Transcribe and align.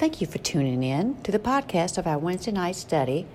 Thank 0.00 0.22
you 0.22 0.26
for 0.26 0.38
tuning 0.38 0.82
in 0.82 1.20
to 1.24 1.30
the 1.30 1.38
podcast 1.38 1.98
of 1.98 2.06
our 2.06 2.16
Wednesday 2.16 2.52
night 2.52 2.76
study 2.76 3.26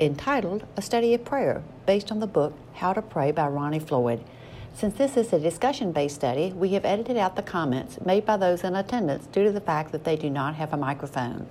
entitled 0.00 0.64
A 0.74 0.80
Study 0.80 1.12
of 1.12 1.22
Prayer, 1.22 1.62
based 1.84 2.10
on 2.10 2.18
the 2.18 2.26
book 2.26 2.54
How 2.72 2.94
to 2.94 3.02
Pray 3.02 3.30
by 3.30 3.46
Ronnie 3.48 3.78
Floyd. 3.78 4.24
Since 4.72 4.94
this 4.96 5.18
is 5.18 5.34
a 5.34 5.38
discussion 5.38 5.92
based 5.92 6.14
study, 6.14 6.50
we 6.54 6.70
have 6.70 6.86
edited 6.86 7.18
out 7.18 7.36
the 7.36 7.42
comments 7.42 8.00
made 8.06 8.24
by 8.24 8.38
those 8.38 8.64
in 8.64 8.74
attendance 8.74 9.26
due 9.26 9.44
to 9.44 9.52
the 9.52 9.60
fact 9.60 9.92
that 9.92 10.04
they 10.04 10.16
do 10.16 10.30
not 10.30 10.54
have 10.54 10.72
a 10.72 10.78
microphone. 10.78 11.46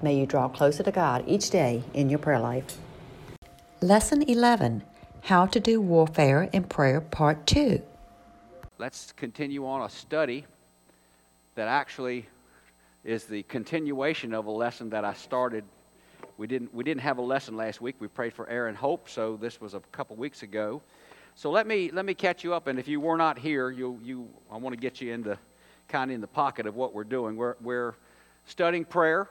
May 0.00 0.18
you 0.18 0.24
draw 0.24 0.48
closer 0.48 0.82
to 0.82 0.90
God 0.90 1.24
each 1.26 1.50
day 1.50 1.84
in 1.92 2.08
your 2.08 2.18
prayer 2.18 2.40
life. 2.40 2.78
Lesson 3.82 4.22
11 4.22 4.84
How 5.24 5.44
to 5.44 5.60
Do 5.60 5.82
Warfare 5.82 6.48
in 6.50 6.64
Prayer, 6.64 7.02
Part 7.02 7.46
2. 7.46 7.82
Let's 8.78 9.12
continue 9.12 9.66
on 9.66 9.82
a 9.82 9.90
study 9.90 10.46
that 11.56 11.68
actually 11.68 12.28
is 13.06 13.24
the 13.24 13.44
continuation 13.44 14.34
of 14.34 14.46
a 14.46 14.50
lesson 14.50 14.90
that 14.90 15.04
I 15.04 15.14
started. 15.14 15.62
We 16.38 16.48
didn't, 16.48 16.74
we 16.74 16.82
didn't 16.82 17.02
have 17.02 17.18
a 17.18 17.22
lesson 17.22 17.56
last 17.56 17.80
week. 17.80 17.94
We 18.00 18.08
prayed 18.08 18.34
for 18.34 18.50
Aaron 18.50 18.74
Hope, 18.74 19.08
so 19.08 19.36
this 19.36 19.60
was 19.60 19.74
a 19.74 19.80
couple 19.92 20.16
weeks 20.16 20.42
ago. 20.42 20.82
So 21.36 21.52
let 21.52 21.68
me, 21.68 21.92
let 21.92 22.04
me 22.04 22.14
catch 22.14 22.42
you 22.42 22.52
up, 22.52 22.66
and 22.66 22.80
if 22.80 22.88
you 22.88 22.98
were 22.98 23.16
not 23.16 23.38
here, 23.38 23.70
you, 23.70 24.00
you, 24.02 24.28
I 24.50 24.56
want 24.56 24.74
to 24.74 24.80
get 24.80 25.00
you 25.00 25.12
into 25.12 25.38
kind 25.86 26.10
of 26.10 26.16
in 26.16 26.20
the 26.20 26.26
pocket 26.26 26.66
of 26.66 26.74
what 26.74 26.94
we're 26.94 27.04
doing. 27.04 27.36
We're, 27.36 27.54
we're 27.60 27.94
studying 28.44 28.84
prayer, 28.84 29.28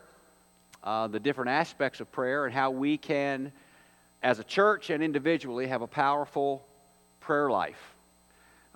uh, 0.81 1.07
the 1.07 1.19
different 1.19 1.49
aspects 1.49 1.99
of 1.99 2.09
prayer, 2.13 2.45
and 2.45 2.53
how 2.53 2.71
we 2.71 2.97
can, 2.97 3.51
as 4.23 4.39
a 4.39 4.43
church 4.45 4.89
and 4.89 5.03
individually, 5.03 5.67
have 5.67 5.81
a 5.81 5.87
powerful 5.87 6.65
prayer 7.19 7.49
life, 7.49 7.95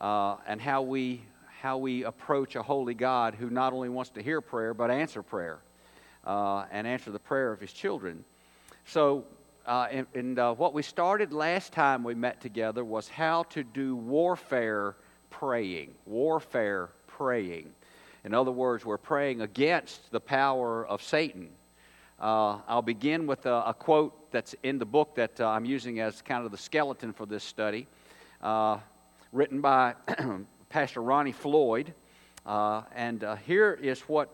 uh, 0.01 0.35
and 0.45 0.59
how 0.59 0.81
we 0.81 1.21
how 1.61 1.77
we 1.77 2.05
approach 2.05 2.55
a 2.55 2.63
holy 2.63 2.93
God 2.93 3.35
who 3.35 3.49
not 3.49 3.73
only 3.73 3.89
wants 3.89 4.11
to 4.11 4.23
hear 4.23 4.39
prayer, 4.39 4.73
but 4.73 4.89
answer 4.89 5.21
prayer 5.21 5.59
uh, 6.25 6.65
and 6.71 6.87
answer 6.87 7.11
the 7.11 7.19
prayer 7.19 7.51
of 7.51 7.59
his 7.59 7.73
children. 7.73 8.23
So, 8.85 9.25
uh, 9.65 9.87
and, 9.91 10.07
and 10.15 10.39
uh, 10.39 10.53
what 10.53 10.73
we 10.73 10.81
started 10.83 11.33
last 11.33 11.73
time 11.73 12.03
we 12.03 12.15
met 12.15 12.39
together 12.39 12.85
was 12.85 13.09
how 13.09 13.43
to 13.43 13.63
do 13.63 13.97
warfare 13.97 14.95
praying. 15.29 15.95
Warfare 16.05 16.91
praying. 17.07 17.71
In 18.23 18.33
other 18.33 18.51
words, 18.51 18.85
we're 18.85 18.97
praying 18.97 19.41
against 19.41 20.11
the 20.11 20.21
power 20.21 20.87
of 20.87 21.03
Satan. 21.03 21.49
Uh, 22.21 22.59
I'll 22.69 22.81
begin 22.81 23.27
with 23.27 23.45
a, 23.45 23.63
a, 23.67 23.73
quote 23.73 24.31
that's 24.31 24.55
in 24.63 24.77
the 24.77 24.85
book 24.85 25.15
that 25.15 25.39
uh, 25.39 25.47
I'm 25.49 25.65
using 25.65 25.99
as 25.99 26.21
kind 26.21 26.45
of 26.45 26.51
the 26.51 26.57
skeleton 26.57 27.11
for 27.11 27.25
this 27.25 27.43
study, 27.43 27.87
uh, 28.41 28.79
written 29.31 29.61
by 29.61 29.95
Pastor 30.69 31.01
Ronnie 31.01 31.31
Floyd. 31.31 31.93
Uh, 32.45 32.83
and 32.95 33.23
uh, 33.23 33.35
here 33.35 33.77
is 33.81 34.01
what 34.01 34.33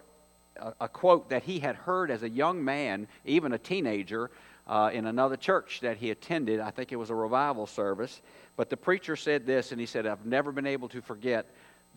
a, 0.58 0.74
a, 0.82 0.90
quote 0.90 1.30
that 1.30 1.44
he 1.44 1.60
had 1.60 1.76
heard 1.76 2.12
as 2.12 2.24
a 2.24 2.30
young 2.30 2.64
man, 2.64 3.08
even 3.24 3.54
a 3.54 3.58
teenager, 3.58 4.32
uh, 4.68 4.90
in 4.94 5.06
another 5.06 5.38
church 5.38 5.80
that 5.82 5.98
he 5.98 6.12
attended. 6.12 6.60
I 6.60 6.72
think 6.72 6.92
it 6.92 6.98
was 6.98 7.10
a 7.10 7.16
revival 7.16 7.66
service. 7.66 8.22
But 8.58 8.70
the 8.70 8.78
preacher 8.78 9.16
said 9.16 9.46
this, 9.46 9.72
and 9.72 9.80
he 9.80 9.86
said, 9.86 10.06
I've 10.06 10.26
never 10.26 10.52
been 10.52 10.68
able 10.68 10.90
to 10.90 11.02
forget 11.02 11.46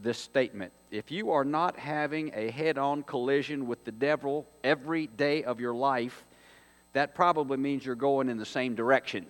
this 0.00 0.19
statement. 0.19 0.73
If 0.91 1.11
you 1.11 1.33
are 1.33 1.45
not 1.45 1.77
having 1.77 2.30
a 2.34 2.50
head 2.50 2.78
on 2.78 3.02
collision 3.02 3.67
with 3.67 3.84
the 3.84 3.92
devil 3.92 4.47
every 4.62 5.08
day 5.08 5.42
of 5.42 5.58
your 5.58 5.75
life, 5.75 6.25
that 6.92 7.14
probably 7.14 7.56
means 7.56 7.84
you're 7.84 7.97
going 7.97 8.28
in 8.28 8.39
the 8.39 8.47
same 8.47 8.77
direction. 8.77 9.27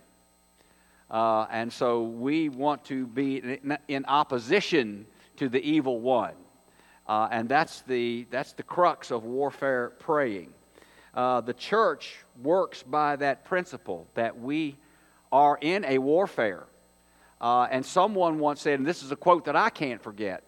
Uh, 1.10 1.46
and 1.50 1.72
so 1.72 2.02
we 2.02 2.48
want 2.48 2.84
to 2.84 3.06
be 3.06 3.58
in 3.88 4.04
opposition 4.06 5.06
to 5.36 5.48
the 5.48 5.60
evil 5.60 6.00
one. 6.00 6.34
Uh, 7.06 7.28
and 7.30 7.48
that's 7.48 7.80
the, 7.82 8.26
that's 8.30 8.52
the 8.52 8.62
crux 8.62 9.10
of 9.10 9.24
warfare 9.24 9.92
praying. 9.98 10.52
Uh, 11.14 11.40
the 11.40 11.54
church 11.54 12.16
works 12.42 12.82
by 12.82 13.16
that 13.16 13.44
principle 13.44 14.06
that 14.14 14.38
we 14.38 14.76
are 15.32 15.58
in 15.60 15.84
a 15.86 15.98
warfare. 15.98 16.66
Uh, 17.40 17.66
and 17.70 17.84
someone 17.84 18.38
once 18.38 18.60
said, 18.60 18.78
and 18.78 18.86
this 18.86 19.02
is 19.02 19.10
a 19.10 19.16
quote 19.16 19.46
that 19.46 19.56
I 19.56 19.70
can't 19.70 20.02
forget, 20.02 20.42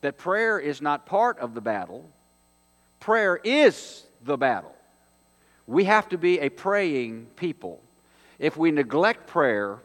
that 0.00 0.16
prayer 0.16 0.58
is 0.58 0.80
not 0.80 1.04
part 1.04 1.38
of 1.38 1.54
the 1.54 1.60
battle, 1.60 2.08
prayer 3.00 3.38
is 3.44 4.04
the 4.22 4.36
battle. 4.36 4.74
We 5.66 5.84
have 5.84 6.08
to 6.10 6.18
be 6.18 6.38
a 6.40 6.48
praying 6.48 7.26
people. 7.36 7.82
If 8.38 8.56
we 8.56 8.70
neglect 8.70 9.26
prayer, 9.26 9.80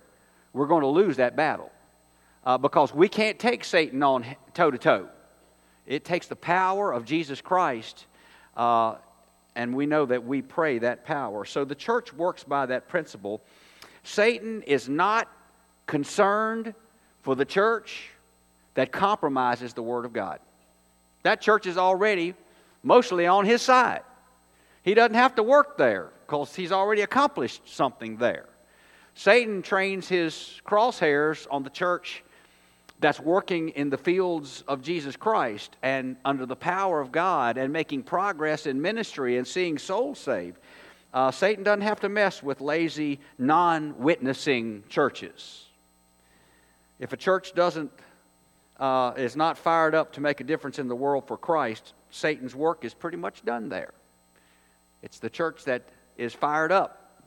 we're 0.53 0.67
going 0.67 0.81
to 0.81 0.87
lose 0.87 1.17
that 1.17 1.35
battle 1.35 1.71
uh, 2.45 2.57
because 2.57 2.93
we 2.93 3.07
can't 3.07 3.39
take 3.39 3.63
Satan 3.63 4.03
on 4.03 4.25
toe 4.53 4.71
to 4.71 4.77
toe. 4.77 5.07
It 5.85 6.05
takes 6.05 6.27
the 6.27 6.35
power 6.35 6.91
of 6.91 7.05
Jesus 7.05 7.41
Christ, 7.41 8.05
uh, 8.55 8.95
and 9.55 9.75
we 9.75 9.85
know 9.85 10.05
that 10.05 10.23
we 10.25 10.41
pray 10.41 10.79
that 10.79 11.05
power. 11.05 11.45
So 11.45 11.65
the 11.65 11.75
church 11.75 12.13
works 12.13 12.43
by 12.43 12.65
that 12.67 12.87
principle. 12.87 13.41
Satan 14.03 14.61
is 14.63 14.87
not 14.87 15.27
concerned 15.87 16.73
for 17.21 17.35
the 17.35 17.45
church 17.45 18.09
that 18.73 18.91
compromises 18.91 19.73
the 19.73 19.83
Word 19.83 20.05
of 20.05 20.13
God. 20.13 20.39
That 21.23 21.41
church 21.41 21.65
is 21.67 21.77
already 21.77 22.33
mostly 22.83 23.27
on 23.27 23.45
his 23.45 23.61
side. 23.61 24.01
He 24.83 24.93
doesn't 24.93 25.15
have 25.15 25.35
to 25.35 25.43
work 25.43 25.77
there 25.77 26.09
because 26.25 26.55
he's 26.55 26.71
already 26.71 27.01
accomplished 27.01 27.61
something 27.65 28.17
there. 28.17 28.45
Satan 29.13 29.61
trains 29.61 30.07
his 30.07 30.61
crosshairs 30.65 31.47
on 31.51 31.63
the 31.63 31.69
church 31.69 32.23
that's 33.01 33.19
working 33.19 33.69
in 33.69 33.89
the 33.89 33.97
fields 33.97 34.63
of 34.67 34.81
Jesus 34.81 35.15
Christ 35.15 35.75
and 35.81 36.15
under 36.23 36.45
the 36.45 36.55
power 36.55 37.01
of 37.01 37.11
God 37.11 37.57
and 37.57 37.73
making 37.73 38.03
progress 38.03 38.67
in 38.67 38.81
ministry 38.81 39.37
and 39.37 39.45
seeing 39.45 39.77
souls 39.77 40.19
saved. 40.19 40.59
Uh, 41.13 41.31
Satan 41.31 41.63
doesn't 41.63 41.81
have 41.81 41.99
to 42.01 42.09
mess 42.09 42.41
with 42.41 42.61
lazy, 42.61 43.19
non 43.37 43.97
witnessing 43.97 44.83
churches. 44.87 45.65
If 46.99 47.11
a 47.11 47.17
church 47.17 47.53
doesn't, 47.53 47.91
uh, 48.79 49.13
is 49.17 49.35
not 49.35 49.57
fired 49.57 49.95
up 49.95 50.13
to 50.13 50.21
make 50.21 50.39
a 50.39 50.43
difference 50.43 50.79
in 50.79 50.87
the 50.87 50.95
world 50.95 51.27
for 51.27 51.37
Christ, 51.37 51.93
Satan's 52.11 52.55
work 52.55 52.85
is 52.85 52.93
pretty 52.93 53.17
much 53.17 53.43
done 53.43 53.67
there. 53.67 53.93
It's 55.01 55.19
the 55.19 55.29
church 55.29 55.65
that 55.65 55.83
is 56.17 56.33
fired 56.33 56.71
up, 56.71 57.25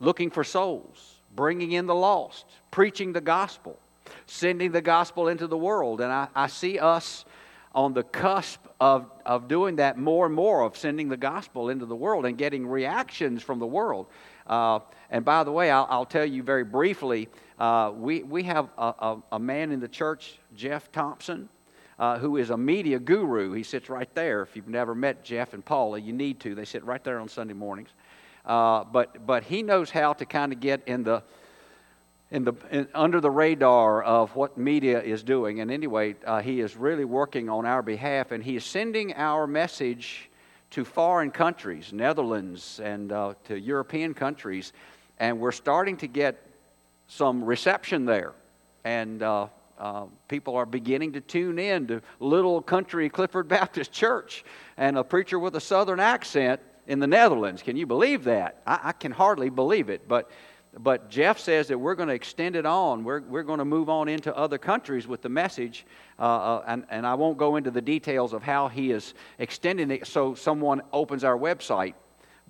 looking 0.00 0.30
for 0.30 0.42
souls, 0.42 1.13
bringing 1.34 1.72
in 1.72 1.86
the 1.86 1.94
lost, 1.94 2.46
preaching 2.70 3.12
the 3.12 3.20
gospel, 3.20 3.78
sending 4.26 4.72
the 4.72 4.82
gospel 4.82 5.28
into 5.28 5.46
the 5.46 5.56
world. 5.56 6.00
And 6.00 6.12
I, 6.12 6.28
I 6.34 6.46
see 6.46 6.78
us 6.78 7.24
on 7.74 7.92
the 7.92 8.04
cusp 8.04 8.60
of, 8.80 9.10
of 9.26 9.48
doing 9.48 9.76
that 9.76 9.98
more 9.98 10.26
and 10.26 10.34
more, 10.34 10.62
of 10.62 10.76
sending 10.76 11.08
the 11.08 11.16
gospel 11.16 11.70
into 11.70 11.86
the 11.86 11.96
world 11.96 12.24
and 12.24 12.38
getting 12.38 12.66
reactions 12.66 13.42
from 13.42 13.58
the 13.58 13.66
world. 13.66 14.06
Uh, 14.46 14.78
and 15.10 15.24
by 15.24 15.42
the 15.42 15.50
way, 15.50 15.70
I'll, 15.70 15.86
I'll, 15.90 16.04
tell 16.04 16.24
you 16.24 16.42
very 16.42 16.64
briefly 16.64 17.28
uh, 17.58 17.92
we, 17.94 18.22
we 18.22 18.42
have 18.44 18.68
a, 18.78 18.94
a, 18.98 19.22
a, 19.32 19.38
man 19.38 19.72
in 19.72 19.80
the 19.80 19.88
church, 19.88 20.38
Jeff 20.54 20.92
Thompson. 20.92 21.48
Uh, 21.96 22.18
who 22.18 22.36
is 22.36 22.50
a 22.50 22.56
media 22.56 22.98
guru? 22.98 23.52
He 23.52 23.62
sits 23.62 23.88
right 23.88 24.12
there. 24.14 24.42
If 24.42 24.56
you've 24.56 24.68
never 24.68 24.96
met 24.96 25.24
Jeff 25.24 25.54
and 25.54 25.64
Paula, 25.64 25.98
you 26.00 26.12
need 26.12 26.40
to. 26.40 26.54
They 26.56 26.64
sit 26.64 26.84
right 26.84 27.02
there 27.04 27.20
on 27.20 27.28
Sunday 27.28 27.54
mornings. 27.54 27.90
Uh, 28.44 28.84
but, 28.84 29.26
but 29.26 29.42
he 29.44 29.62
knows 29.62 29.90
how 29.90 30.12
to 30.12 30.26
kind 30.26 30.52
of 30.52 30.60
get 30.60 30.82
in 30.86 31.02
the, 31.02 31.22
in 32.30 32.44
the, 32.44 32.52
in, 32.70 32.86
under 32.94 33.20
the 33.20 33.30
radar 33.30 34.02
of 34.02 34.34
what 34.36 34.58
media 34.58 35.00
is 35.02 35.22
doing. 35.22 35.60
And 35.60 35.70
anyway, 35.70 36.16
uh, 36.26 36.42
he 36.42 36.60
is 36.60 36.76
really 36.76 37.04
working 37.04 37.48
on 37.48 37.64
our 37.64 37.82
behalf, 37.82 38.32
and 38.32 38.44
he 38.44 38.56
is 38.56 38.64
sending 38.64 39.14
our 39.14 39.46
message 39.46 40.30
to 40.70 40.84
foreign 40.84 41.30
countries, 41.30 41.92
Netherlands, 41.92 42.80
and 42.82 43.12
uh, 43.12 43.34
to 43.44 43.58
European 43.58 44.12
countries. 44.12 44.72
And 45.18 45.38
we're 45.38 45.52
starting 45.52 45.96
to 45.98 46.06
get 46.06 46.44
some 47.06 47.44
reception 47.44 48.04
there. 48.04 48.32
And 48.84 49.22
uh, 49.22 49.46
uh, 49.78 50.06
people 50.28 50.56
are 50.56 50.66
beginning 50.66 51.12
to 51.12 51.20
tune 51.20 51.58
in 51.58 51.86
to 51.86 52.02
little 52.20 52.60
country 52.60 53.08
Clifford 53.08 53.48
Baptist 53.48 53.92
Church 53.92 54.44
and 54.76 54.98
a 54.98 55.04
preacher 55.04 55.38
with 55.38 55.56
a 55.56 55.60
southern 55.60 56.00
accent 56.00 56.60
in 56.86 56.98
the 56.98 57.06
Netherlands. 57.06 57.62
Can 57.62 57.76
you 57.76 57.86
believe 57.86 58.24
that? 58.24 58.62
I, 58.66 58.80
I 58.84 58.92
can 58.92 59.12
hardly 59.12 59.50
believe 59.50 59.88
it. 59.88 60.06
But, 60.08 60.30
but 60.78 61.08
Jeff 61.08 61.38
says 61.38 61.68
that 61.68 61.78
we're 61.78 61.94
going 61.94 62.08
to 62.08 62.14
extend 62.14 62.56
it 62.56 62.66
on. 62.66 63.04
We're, 63.04 63.20
we're 63.20 63.42
going 63.42 63.58
to 63.58 63.64
move 63.64 63.88
on 63.88 64.08
into 64.08 64.34
other 64.36 64.58
countries 64.58 65.06
with 65.06 65.22
the 65.22 65.28
message. 65.28 65.86
Uh, 66.18 66.22
uh, 66.22 66.64
and, 66.66 66.84
and 66.90 67.06
I 67.06 67.14
won't 67.14 67.38
go 67.38 67.56
into 67.56 67.70
the 67.70 67.82
details 67.82 68.32
of 68.32 68.42
how 68.42 68.68
he 68.68 68.90
is 68.90 69.14
extending 69.38 69.90
it 69.90 70.06
so 70.06 70.34
someone 70.34 70.82
opens 70.92 71.24
our 71.24 71.36
website, 71.38 71.94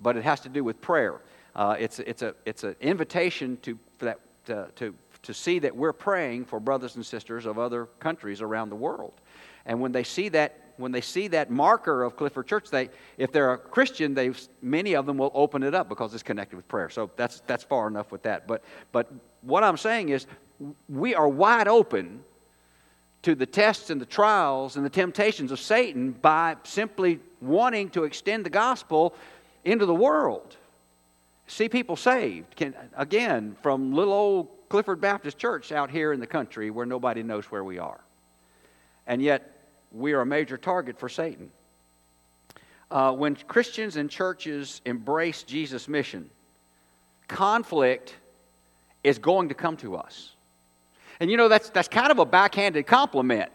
but 0.01 0.17
it 0.17 0.23
has 0.23 0.41
to 0.41 0.49
do 0.49 0.63
with 0.63 0.81
prayer. 0.81 1.21
Uh, 1.55 1.75
it's, 1.79 1.99
it's, 1.99 2.21
a, 2.21 2.35
it's 2.45 2.63
an 2.63 2.75
invitation 2.81 3.57
to, 3.61 3.79
that, 3.99 4.19
to, 4.45 4.67
to, 4.75 4.93
to 5.23 5.33
see 5.33 5.59
that 5.59 5.75
we're 5.75 5.93
praying 5.93 6.45
for 6.45 6.59
brothers 6.59 6.95
and 6.95 7.05
sisters 7.05 7.45
of 7.45 7.57
other 7.57 7.85
countries 7.99 8.41
around 8.41 8.69
the 8.69 8.75
world. 8.75 9.13
And 9.65 9.79
when 9.79 9.91
they 9.91 10.03
see 10.03 10.29
that 10.29 10.64
when 10.77 10.91
they 10.91 11.01
see 11.01 11.27
that 11.29 11.49
marker 11.49 12.03
of 12.03 12.15
Clifford 12.15 12.47
Church, 12.47 12.69
they, 12.69 12.89
if 13.17 13.31
they're 13.31 13.53
a 13.53 13.57
Christian, 13.57 14.13
they 14.13 14.31
many 14.61 14.95
of 14.95 15.05
them 15.05 15.17
will 15.17 15.31
open 15.33 15.63
it 15.63 15.73
up 15.73 15.89
because 15.89 16.13
it's 16.13 16.23
connected 16.23 16.55
with 16.55 16.67
prayer. 16.67 16.89
So 16.89 17.09
that's, 17.15 17.41
that's 17.47 17.63
far 17.63 17.87
enough 17.87 18.11
with 18.11 18.23
that. 18.23 18.47
But, 18.47 18.63
but 18.91 19.11
what 19.41 19.63
I'm 19.63 19.77
saying 19.77 20.09
is, 20.09 20.27
we 20.87 21.15
are 21.15 21.27
wide 21.27 21.67
open 21.67 22.23
to 23.23 23.35
the 23.35 23.45
tests 23.45 23.89
and 23.89 23.99
the 23.99 24.05
trials 24.05 24.75
and 24.75 24.85
the 24.85 24.89
temptations 24.89 25.51
of 25.51 25.59
Satan 25.59 26.11
by 26.11 26.55
simply 26.63 27.19
wanting 27.41 27.89
to 27.89 28.03
extend 28.03 28.45
the 28.45 28.49
gospel 28.49 29.15
into 29.63 29.85
the 29.85 29.95
world. 29.95 30.55
See 31.47 31.67
people 31.69 31.95
saved. 31.95 32.55
Can, 32.55 32.75
again, 32.95 33.55
from 33.61 33.93
little 33.93 34.13
old 34.13 34.47
Clifford 34.69 35.01
Baptist 35.01 35.37
Church 35.37 35.71
out 35.71 35.89
here 35.89 36.13
in 36.13 36.19
the 36.19 36.27
country 36.27 36.69
where 36.69 36.85
nobody 36.85 37.23
knows 37.23 37.45
where 37.45 37.63
we 37.63 37.79
are. 37.79 37.99
And 39.07 39.21
yet, 39.21 39.54
we 39.95 40.13
are 40.13 40.21
a 40.21 40.25
major 40.25 40.57
target 40.57 40.99
for 40.99 41.07
Satan. 41.07 41.49
Uh, 42.91 43.13
when 43.13 43.35
Christians 43.35 43.95
and 43.95 44.09
churches 44.09 44.81
embrace 44.85 45.43
Jesus' 45.43 45.87
mission, 45.87 46.29
conflict 47.27 48.15
is 49.03 49.17
going 49.17 49.49
to 49.49 49.55
come 49.55 49.77
to 49.77 49.95
us. 49.95 50.35
And 51.19 51.31
you 51.31 51.37
know, 51.37 51.47
that's, 51.47 51.69
that's 51.69 51.87
kind 51.87 52.11
of 52.11 52.19
a 52.19 52.25
backhanded 52.25 52.85
compliment. 52.85 53.51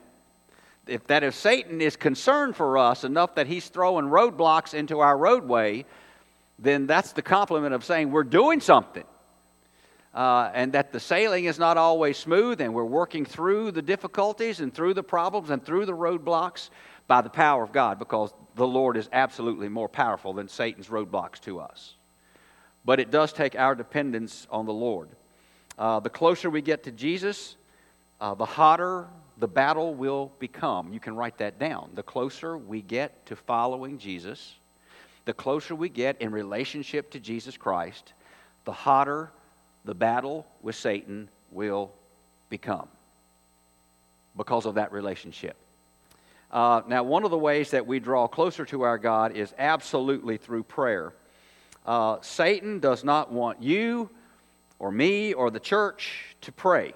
If 0.86 1.06
that 1.08 1.22
if 1.22 1.34
Satan 1.34 1.80
is 1.80 1.94
concerned 1.94 2.56
for 2.56 2.78
us 2.78 3.04
enough 3.04 3.34
that 3.34 3.46
he's 3.46 3.68
throwing 3.68 4.06
roadblocks 4.06 4.72
into 4.72 5.00
our 5.00 5.16
roadway, 5.16 5.84
then 6.58 6.86
that's 6.86 7.12
the 7.12 7.22
compliment 7.22 7.74
of 7.74 7.84
saying 7.84 8.10
we're 8.10 8.24
doing 8.24 8.60
something. 8.60 9.04
Uh, 10.12 10.50
and 10.54 10.72
that 10.72 10.92
the 10.92 10.98
sailing 10.98 11.44
is 11.44 11.58
not 11.58 11.76
always 11.76 12.16
smooth, 12.16 12.60
and 12.60 12.74
we're 12.74 12.84
working 12.84 13.24
through 13.24 13.70
the 13.70 13.82
difficulties 13.82 14.60
and 14.60 14.74
through 14.74 14.92
the 14.92 15.02
problems 15.02 15.50
and 15.50 15.64
through 15.64 15.86
the 15.86 15.96
roadblocks 15.96 16.70
by 17.06 17.20
the 17.20 17.30
power 17.30 17.62
of 17.62 17.72
God, 17.72 17.98
because 17.98 18.32
the 18.56 18.66
Lord 18.66 18.96
is 18.96 19.08
absolutely 19.12 19.68
more 19.68 19.88
powerful 19.88 20.32
than 20.32 20.48
Satan's 20.48 20.88
roadblocks 20.88 21.40
to 21.40 21.60
us. 21.60 21.94
But 22.84 22.98
it 22.98 23.10
does 23.10 23.32
take 23.32 23.54
our 23.54 23.74
dependence 23.74 24.48
on 24.50 24.66
the 24.66 24.72
Lord. 24.72 25.10
Uh, 25.78 26.00
the 26.00 26.10
closer 26.10 26.50
we 26.50 26.60
get 26.60 26.82
to 26.84 26.90
Jesus, 26.90 27.56
uh, 28.20 28.34
the 28.34 28.44
hotter 28.44 29.06
the 29.38 29.48
battle 29.48 29.94
will 29.94 30.32
become. 30.38 30.92
You 30.92 31.00
can 31.00 31.16
write 31.16 31.38
that 31.38 31.58
down. 31.58 31.90
The 31.94 32.02
closer 32.02 32.58
we 32.58 32.82
get 32.82 33.24
to 33.26 33.36
following 33.36 33.98
Jesus, 33.98 34.56
the 35.24 35.32
closer 35.32 35.74
we 35.74 35.88
get 35.88 36.20
in 36.20 36.30
relationship 36.30 37.10
to 37.12 37.20
Jesus 37.20 37.56
Christ, 37.56 38.12
the 38.66 38.72
hotter 38.72 39.32
the 39.84 39.94
battle 39.94 40.46
with 40.62 40.76
Satan 40.76 41.28
will 41.50 41.92
become 42.48 42.88
because 44.36 44.66
of 44.66 44.74
that 44.76 44.92
relationship. 44.92 45.56
Uh, 46.50 46.82
now, 46.88 47.02
one 47.02 47.24
of 47.24 47.30
the 47.30 47.38
ways 47.38 47.70
that 47.70 47.86
we 47.86 48.00
draw 48.00 48.26
closer 48.26 48.64
to 48.66 48.82
our 48.82 48.98
God 48.98 49.36
is 49.36 49.54
absolutely 49.58 50.36
through 50.36 50.64
prayer. 50.64 51.12
Uh, 51.86 52.18
Satan 52.22 52.80
does 52.80 53.04
not 53.04 53.32
want 53.32 53.62
you 53.62 54.10
or 54.78 54.90
me 54.90 55.32
or 55.32 55.50
the 55.50 55.60
church 55.60 56.34
to 56.40 56.52
pray. 56.52 56.92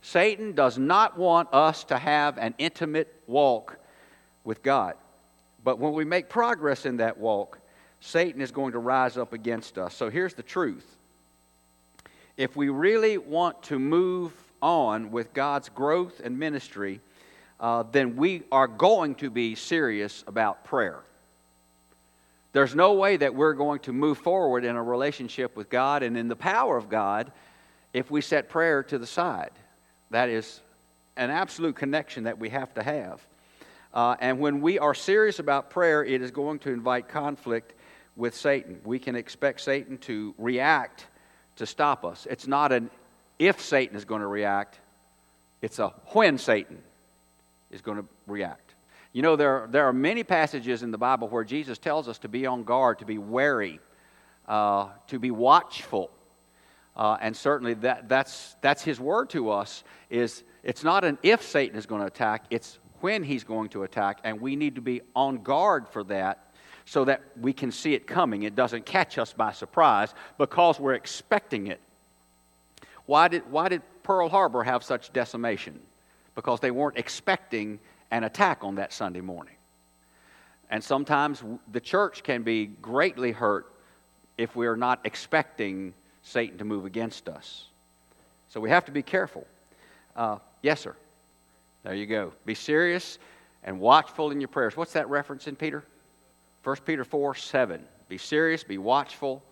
Satan 0.00 0.52
does 0.52 0.78
not 0.78 1.18
want 1.18 1.52
us 1.52 1.84
to 1.84 1.98
have 1.98 2.38
an 2.38 2.54
intimate 2.58 3.22
walk 3.26 3.78
with 4.44 4.62
God. 4.62 4.94
But 5.62 5.78
when 5.78 5.92
we 5.94 6.04
make 6.04 6.28
progress 6.28 6.84
in 6.84 6.98
that 6.98 7.18
walk, 7.18 7.58
Satan 8.00 8.42
is 8.42 8.50
going 8.50 8.72
to 8.72 8.78
rise 8.78 9.16
up 9.16 9.32
against 9.32 9.78
us. 9.78 9.94
So 9.94 10.10
here's 10.10 10.34
the 10.34 10.42
truth. 10.42 10.86
If 12.36 12.56
we 12.56 12.68
really 12.68 13.16
want 13.16 13.62
to 13.64 13.78
move 13.78 14.32
on 14.60 15.12
with 15.12 15.32
God's 15.32 15.68
growth 15.68 16.20
and 16.24 16.38
ministry, 16.38 17.00
uh, 17.60 17.84
then 17.92 18.16
we 18.16 18.42
are 18.50 18.66
going 18.66 19.14
to 19.16 19.30
be 19.30 19.54
serious 19.54 20.24
about 20.26 20.64
prayer. 20.64 21.00
There's 22.52 22.74
no 22.74 22.94
way 22.94 23.16
that 23.16 23.34
we're 23.34 23.52
going 23.52 23.80
to 23.80 23.92
move 23.92 24.18
forward 24.18 24.64
in 24.64 24.74
a 24.74 24.82
relationship 24.82 25.56
with 25.56 25.70
God 25.70 26.02
and 26.02 26.16
in 26.16 26.28
the 26.28 26.36
power 26.36 26.76
of 26.76 26.88
God 26.88 27.30
if 27.92 28.10
we 28.10 28.20
set 28.20 28.48
prayer 28.48 28.82
to 28.84 28.98
the 28.98 29.06
side. 29.06 29.52
That 30.10 30.28
is 30.28 30.60
an 31.16 31.30
absolute 31.30 31.76
connection 31.76 32.24
that 32.24 32.38
we 32.38 32.48
have 32.48 32.74
to 32.74 32.82
have. 32.82 33.26
Uh, 33.92 34.16
and 34.18 34.40
when 34.40 34.60
we 34.60 34.78
are 34.80 34.94
serious 34.94 35.38
about 35.38 35.70
prayer, 35.70 36.04
it 36.04 36.20
is 36.20 36.32
going 36.32 36.58
to 36.60 36.70
invite 36.70 37.08
conflict 37.08 37.74
with 38.16 38.34
Satan. 38.34 38.80
We 38.84 38.98
can 38.98 39.14
expect 39.14 39.60
Satan 39.60 39.98
to 39.98 40.34
react 40.36 41.06
to 41.56 41.66
stop 41.66 42.04
us. 42.04 42.26
It's 42.30 42.46
not 42.46 42.72
an 42.72 42.90
if 43.38 43.60
Satan 43.60 43.96
is 43.96 44.04
going 44.04 44.20
to 44.20 44.26
react, 44.26 44.78
it's 45.60 45.78
a 45.78 45.88
when 46.12 46.38
Satan 46.38 46.78
is 47.70 47.80
going 47.80 47.98
to 47.98 48.06
react. 48.26 48.74
You 49.12 49.22
know, 49.22 49.36
there, 49.36 49.68
there 49.70 49.86
are 49.86 49.92
many 49.92 50.24
passages 50.24 50.82
in 50.82 50.90
the 50.90 50.98
Bible 50.98 51.28
where 51.28 51.44
Jesus 51.44 51.78
tells 51.78 52.08
us 52.08 52.18
to 52.18 52.28
be 52.28 52.46
on 52.46 52.64
guard, 52.64 52.98
to 52.98 53.04
be 53.04 53.18
wary, 53.18 53.80
uh, 54.48 54.88
to 55.08 55.18
be 55.18 55.30
watchful. 55.30 56.10
Uh, 56.96 57.16
and 57.20 57.36
certainly 57.36 57.74
that, 57.74 58.08
that's, 58.08 58.56
that's 58.60 58.82
his 58.82 59.00
word 59.00 59.30
to 59.30 59.50
us 59.50 59.84
is 60.10 60.44
it's 60.62 60.84
not 60.84 61.04
an 61.04 61.18
if 61.22 61.42
Satan 61.42 61.76
is 61.76 61.86
going 61.86 62.00
to 62.00 62.06
attack, 62.06 62.44
it's 62.50 62.78
when 63.00 63.22
he's 63.22 63.44
going 63.44 63.68
to 63.70 63.82
attack, 63.82 64.18
and 64.24 64.40
we 64.40 64.56
need 64.56 64.76
to 64.76 64.80
be 64.80 65.00
on 65.14 65.42
guard 65.42 65.88
for 65.88 66.04
that 66.04 66.43
so 66.84 67.04
that 67.04 67.22
we 67.40 67.52
can 67.52 67.72
see 67.72 67.94
it 67.94 68.06
coming. 68.06 68.42
It 68.42 68.54
doesn't 68.54 68.84
catch 68.84 69.18
us 69.18 69.32
by 69.32 69.52
surprise 69.52 70.14
because 70.38 70.78
we're 70.78 70.94
expecting 70.94 71.68
it. 71.68 71.80
Why 73.06 73.28
did, 73.28 73.50
why 73.50 73.68
did 73.68 73.82
Pearl 74.02 74.28
Harbor 74.28 74.62
have 74.62 74.82
such 74.82 75.12
decimation? 75.12 75.80
Because 76.34 76.60
they 76.60 76.70
weren't 76.70 76.98
expecting 76.98 77.78
an 78.10 78.24
attack 78.24 78.62
on 78.62 78.76
that 78.76 78.92
Sunday 78.92 79.20
morning. 79.20 79.54
And 80.70 80.82
sometimes 80.82 81.42
the 81.72 81.80
church 81.80 82.22
can 82.22 82.42
be 82.42 82.66
greatly 82.66 83.32
hurt 83.32 83.66
if 84.36 84.56
we're 84.56 84.76
not 84.76 85.00
expecting 85.04 85.94
Satan 86.22 86.58
to 86.58 86.64
move 86.64 86.84
against 86.84 87.28
us. 87.28 87.66
So 88.48 88.60
we 88.60 88.70
have 88.70 88.84
to 88.86 88.92
be 88.92 89.02
careful. 89.02 89.46
Uh, 90.16 90.38
yes, 90.62 90.80
sir. 90.80 90.96
There 91.82 91.94
you 91.94 92.06
go. 92.06 92.32
Be 92.46 92.54
serious 92.54 93.18
and 93.62 93.78
watchful 93.78 94.30
in 94.30 94.40
your 94.40 94.48
prayers. 94.48 94.76
What's 94.76 94.92
that 94.94 95.08
reference 95.08 95.46
in 95.46 95.56
Peter? 95.56 95.84
1 96.64 96.76
Peter 96.86 97.04
4 97.04 97.34
7. 97.34 97.84
Be 98.08 98.18
serious, 98.18 98.64
be 98.64 98.78
watchful. 98.78 99.42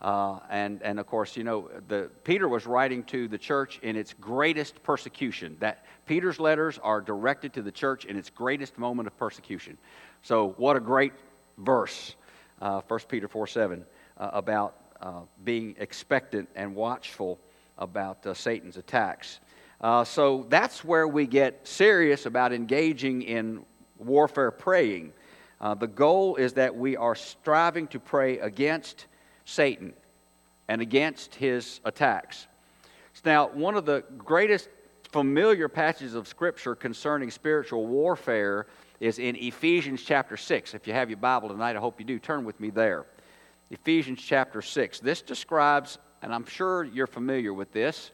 Uh, 0.00 0.38
and, 0.48 0.80
and 0.82 1.00
of 1.00 1.06
course, 1.06 1.36
you 1.36 1.42
know, 1.42 1.68
the, 1.88 2.08
Peter 2.22 2.48
was 2.48 2.66
writing 2.66 3.02
to 3.04 3.26
the 3.26 3.38
church 3.38 3.80
in 3.82 3.96
its 3.96 4.14
greatest 4.20 4.80
persecution. 4.82 5.56
That 5.58 5.84
Peter's 6.06 6.38
letters 6.38 6.78
are 6.82 7.00
directed 7.00 7.52
to 7.54 7.62
the 7.62 7.72
church 7.72 8.04
in 8.04 8.16
its 8.16 8.30
greatest 8.30 8.78
moment 8.78 9.08
of 9.08 9.16
persecution. 9.16 9.76
So, 10.22 10.54
what 10.56 10.76
a 10.76 10.80
great 10.80 11.12
verse, 11.58 12.14
uh, 12.60 12.80
1 12.86 13.00
Peter 13.08 13.26
4 13.26 13.46
7, 13.48 13.84
uh, 14.18 14.30
about 14.32 14.76
uh, 15.00 15.22
being 15.44 15.74
expectant 15.78 16.48
and 16.54 16.74
watchful 16.74 17.38
about 17.76 18.24
uh, 18.24 18.34
Satan's 18.34 18.76
attacks. 18.76 19.40
Uh, 19.80 20.04
so, 20.04 20.46
that's 20.48 20.84
where 20.84 21.08
we 21.08 21.26
get 21.26 21.66
serious 21.66 22.24
about 22.24 22.52
engaging 22.52 23.22
in 23.22 23.64
warfare 23.98 24.52
praying. 24.52 25.12
Uh, 25.60 25.74
the 25.74 25.86
goal 25.86 26.36
is 26.36 26.52
that 26.54 26.76
we 26.76 26.96
are 26.96 27.14
striving 27.14 27.86
to 27.88 27.98
pray 27.98 28.38
against 28.38 29.06
Satan 29.44 29.92
and 30.68 30.80
against 30.80 31.34
his 31.34 31.80
attacks. 31.84 32.46
Now, 33.24 33.48
one 33.48 33.74
of 33.74 33.84
the 33.84 34.04
greatest 34.16 34.68
familiar 35.10 35.68
passages 35.68 36.14
of 36.14 36.28
Scripture 36.28 36.74
concerning 36.74 37.30
spiritual 37.30 37.86
warfare 37.86 38.66
is 39.00 39.18
in 39.18 39.36
Ephesians 39.36 40.02
chapter 40.02 40.36
6. 40.36 40.74
If 40.74 40.86
you 40.86 40.92
have 40.92 41.10
your 41.10 41.18
Bible 41.18 41.48
tonight, 41.48 41.76
I 41.76 41.80
hope 41.80 41.98
you 41.98 42.06
do. 42.06 42.18
Turn 42.18 42.44
with 42.44 42.60
me 42.60 42.70
there. 42.70 43.06
Ephesians 43.70 44.20
chapter 44.20 44.62
6. 44.62 45.00
This 45.00 45.22
describes, 45.22 45.98
and 46.22 46.34
I'm 46.34 46.46
sure 46.46 46.84
you're 46.84 47.06
familiar 47.06 47.52
with 47.52 47.72
this, 47.72 48.12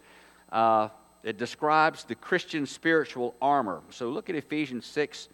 uh, 0.52 0.88
it 1.22 1.38
describes 1.38 2.04
the 2.04 2.14
Christian 2.14 2.66
spiritual 2.66 3.34
armor. 3.40 3.82
So 3.90 4.10
look 4.10 4.28
at 4.28 4.36
Ephesians 4.36 4.86
6, 4.86 5.28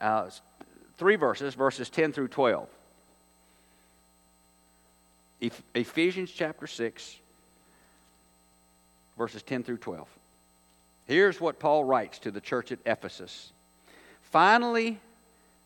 uh, 0.00 0.30
three 1.02 1.16
verses, 1.16 1.54
verses 1.54 1.90
10 1.90 2.12
through 2.12 2.28
12. 2.28 2.68
Ephesians 5.74 6.30
chapter 6.30 6.68
6, 6.68 7.16
verses 9.18 9.42
10 9.42 9.64
through 9.64 9.78
12. 9.78 10.06
Here's 11.06 11.40
what 11.40 11.58
Paul 11.58 11.82
writes 11.82 12.20
to 12.20 12.30
the 12.30 12.40
church 12.40 12.70
at 12.70 12.78
Ephesus 12.86 13.52
Finally, 14.20 15.00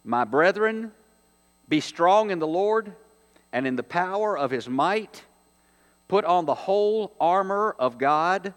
my 0.05 0.25
brethren, 0.25 0.91
be 1.69 1.81
strong 1.81 2.31
in 2.31 2.39
the 2.39 2.47
Lord 2.47 2.95
and 3.53 3.67
in 3.67 3.77
the 3.77 3.83
power 3.83 4.39
of 4.39 4.51
his 4.51 4.71
might. 4.71 5.23
Put 6.09 6.25
on 6.25 6.47
the 6.47 6.55
whole 6.55 7.13
armor 7.21 7.77
of 7.79 7.99
God, 7.99 8.55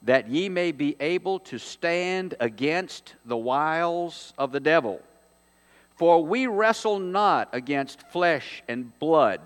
that 0.00 0.30
ye 0.30 0.48
may 0.48 0.72
be 0.72 0.96
able 0.98 1.40
to 1.40 1.58
stand 1.58 2.36
against 2.40 3.16
the 3.26 3.36
wiles 3.36 4.32
of 4.38 4.50
the 4.50 4.60
devil. 4.60 5.02
For 5.96 6.24
we 6.24 6.46
wrestle 6.46 6.98
not 6.98 7.48
against 7.52 8.02
flesh 8.10 8.62
and 8.68 8.98
blood, 8.98 9.40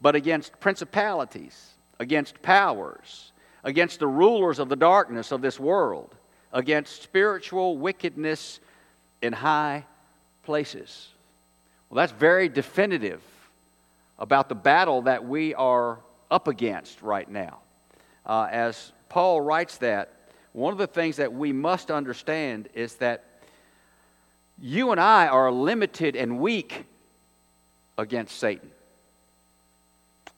but 0.00 0.14
against 0.14 0.58
principalities, 0.60 1.74
against 1.98 2.40
powers, 2.42 3.32
against 3.64 3.98
the 4.00 4.06
rulers 4.06 4.58
of 4.58 4.68
the 4.68 4.76
darkness 4.76 5.32
of 5.32 5.42
this 5.42 5.58
world, 5.60 6.14
against 6.52 7.02
spiritual 7.02 7.78
wickedness 7.78 8.60
in 9.20 9.32
high 9.32 9.84
places. 10.42 11.08
Well, 11.88 11.96
that's 11.96 12.12
very 12.12 12.48
definitive 12.48 13.22
about 14.18 14.48
the 14.48 14.54
battle 14.54 15.02
that 15.02 15.24
we 15.24 15.54
are 15.54 15.98
up 16.30 16.48
against 16.48 17.02
right 17.02 17.28
now. 17.28 17.58
Uh, 18.24 18.48
as 18.50 18.92
Paul 19.08 19.40
writes 19.40 19.78
that, 19.78 20.14
one 20.52 20.72
of 20.72 20.78
the 20.78 20.86
things 20.86 21.16
that 21.16 21.32
we 21.32 21.52
must 21.52 21.90
understand 21.90 22.68
is 22.74 22.96
that 22.96 23.24
you 24.60 24.90
and 24.90 25.00
I 25.00 25.26
are 25.26 25.50
limited 25.50 26.16
and 26.16 26.38
weak 26.38 26.84
against 27.98 28.38
Satan. 28.38 28.70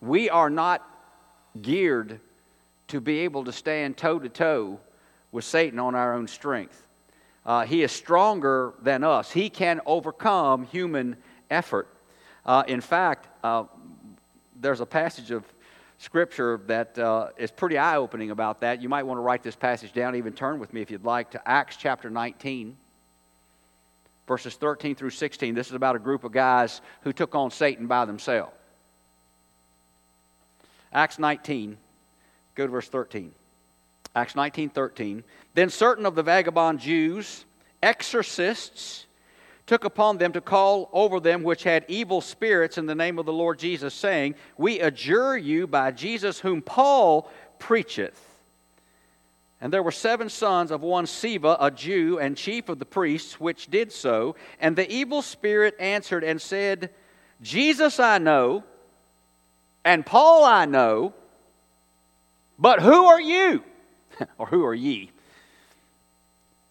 We 0.01 0.29
are 0.31 0.51
not 0.51 0.83
geared 1.61 2.21
to 2.89 3.01
be 3.01 3.21
able 3.21 3.45
to 3.45 3.53
stand 3.53 3.97
toe 3.97 4.19
to 4.19 4.29
toe 4.29 4.81
with 5.33 5.45
Satan 5.45 5.79
on 5.79 5.95
our 5.95 6.15
own 6.15 6.29
strength. 6.29 6.87
Uh, 7.47 7.65
he 7.65 7.83
is 7.83 7.93
stronger 7.93 8.75
than 8.83 9.05
us, 9.05 9.31
he 9.31 9.51
can 9.51 9.81
overcome 9.87 10.65
human 10.65 11.17
effort. 11.51 11.89
Uh, 12.47 12.63
in 12.67 12.81
fact, 12.81 13.29
uh, 13.43 13.65
there's 14.61 14.81
a 14.81 14.87
passage 14.87 15.31
of 15.31 15.45
scripture 15.99 16.61
that 16.67 16.99
uh, 16.99 17.29
is 17.37 17.51
pretty 17.51 17.79
eye 17.79 17.97
opening 17.97 18.31
about 18.31 18.61
that. 18.61 18.83
You 18.83 18.89
might 18.89 19.05
want 19.05 19.19
to 19.19 19.23
write 19.23 19.43
this 19.43 19.57
passage 19.57 19.93
down, 19.93 20.17
even 20.17 20.33
turn 20.33 20.59
with 20.59 20.73
me 20.73 20.83
if 20.83 20.91
you'd 20.91 21.05
like 21.05 21.31
to 21.33 21.49
Acts 21.49 21.77
chapter 21.77 22.11
19, 22.11 22.77
verses 24.27 24.55
13 24.55 24.95
through 24.95 25.11
16. 25.11 25.55
This 25.55 25.69
is 25.69 25.75
about 25.75 25.97
a 25.97 26.01
group 26.01 26.25
of 26.25 26.33
guys 26.33 26.81
who 27.03 27.13
took 27.13 27.35
on 27.35 27.51
Satan 27.51 27.87
by 27.87 28.05
themselves. 28.05 28.53
Acts 30.93 31.19
19, 31.19 31.77
go 32.55 32.67
to 32.67 32.71
verse 32.71 32.89
13. 32.89 33.33
Acts 34.15 34.37
19, 34.37 34.71
13. 34.71 35.25
Then 35.55 35.71
certain 35.71 36.07
of 36.07 36.15
the 36.15 36.23
vagabond 36.23 36.79
Jews, 36.79 37.45
exorcists, 37.83 39.07
took 39.67 39.85
upon 39.85 40.19
them 40.19 40.33
to 40.33 40.41
call 40.41 40.89
over 40.93 41.19
them 41.21 41.43
which 41.43 41.65
had 41.65 41.85
evil 41.89 42.21
spirits 42.21 42.79
in 42.79 42.87
the 42.87 42.95
name 42.95 43.19
of 43.19 43.27
the 43.27 43.33
Lord 43.33 43.59
Jesus, 43.59 43.95
saying, 43.95 44.35
We 44.57 44.81
adjure 44.81 45.37
you 45.37 45.67
by 45.67 45.91
Jesus 45.91 46.39
whom 46.39 46.63
Paul 46.63 47.31
preacheth. 47.59 48.34
And 49.65 49.73
there 49.73 49.83
were 49.83 49.93
seven 49.93 50.29
sons 50.29 50.71
of 50.71 50.83
one 50.83 51.07
Sceva, 51.07 51.57
a 51.59 51.71
Jew, 51.71 52.19
and 52.19 52.37
chief 52.37 52.69
of 52.69 52.79
the 52.79 52.85
priests, 52.85 53.41
which 53.41 53.69
did 53.69 53.93
so. 53.93 54.37
And 54.61 54.77
the 54.77 54.93
evil 54.93 55.23
spirit 55.23 55.75
answered 55.81 56.23
and 56.23 56.39
said, 56.39 56.91
Jesus 57.41 57.99
I 57.99 58.19
know, 58.19 58.63
and 59.83 60.05
Paul 60.05 60.45
I 60.45 60.67
know, 60.67 61.15
but 62.59 62.83
who 62.83 63.07
are 63.07 63.21
you? 63.21 63.65
or 64.39 64.45
who 64.45 64.67
are 64.67 64.75
ye? 64.75 65.11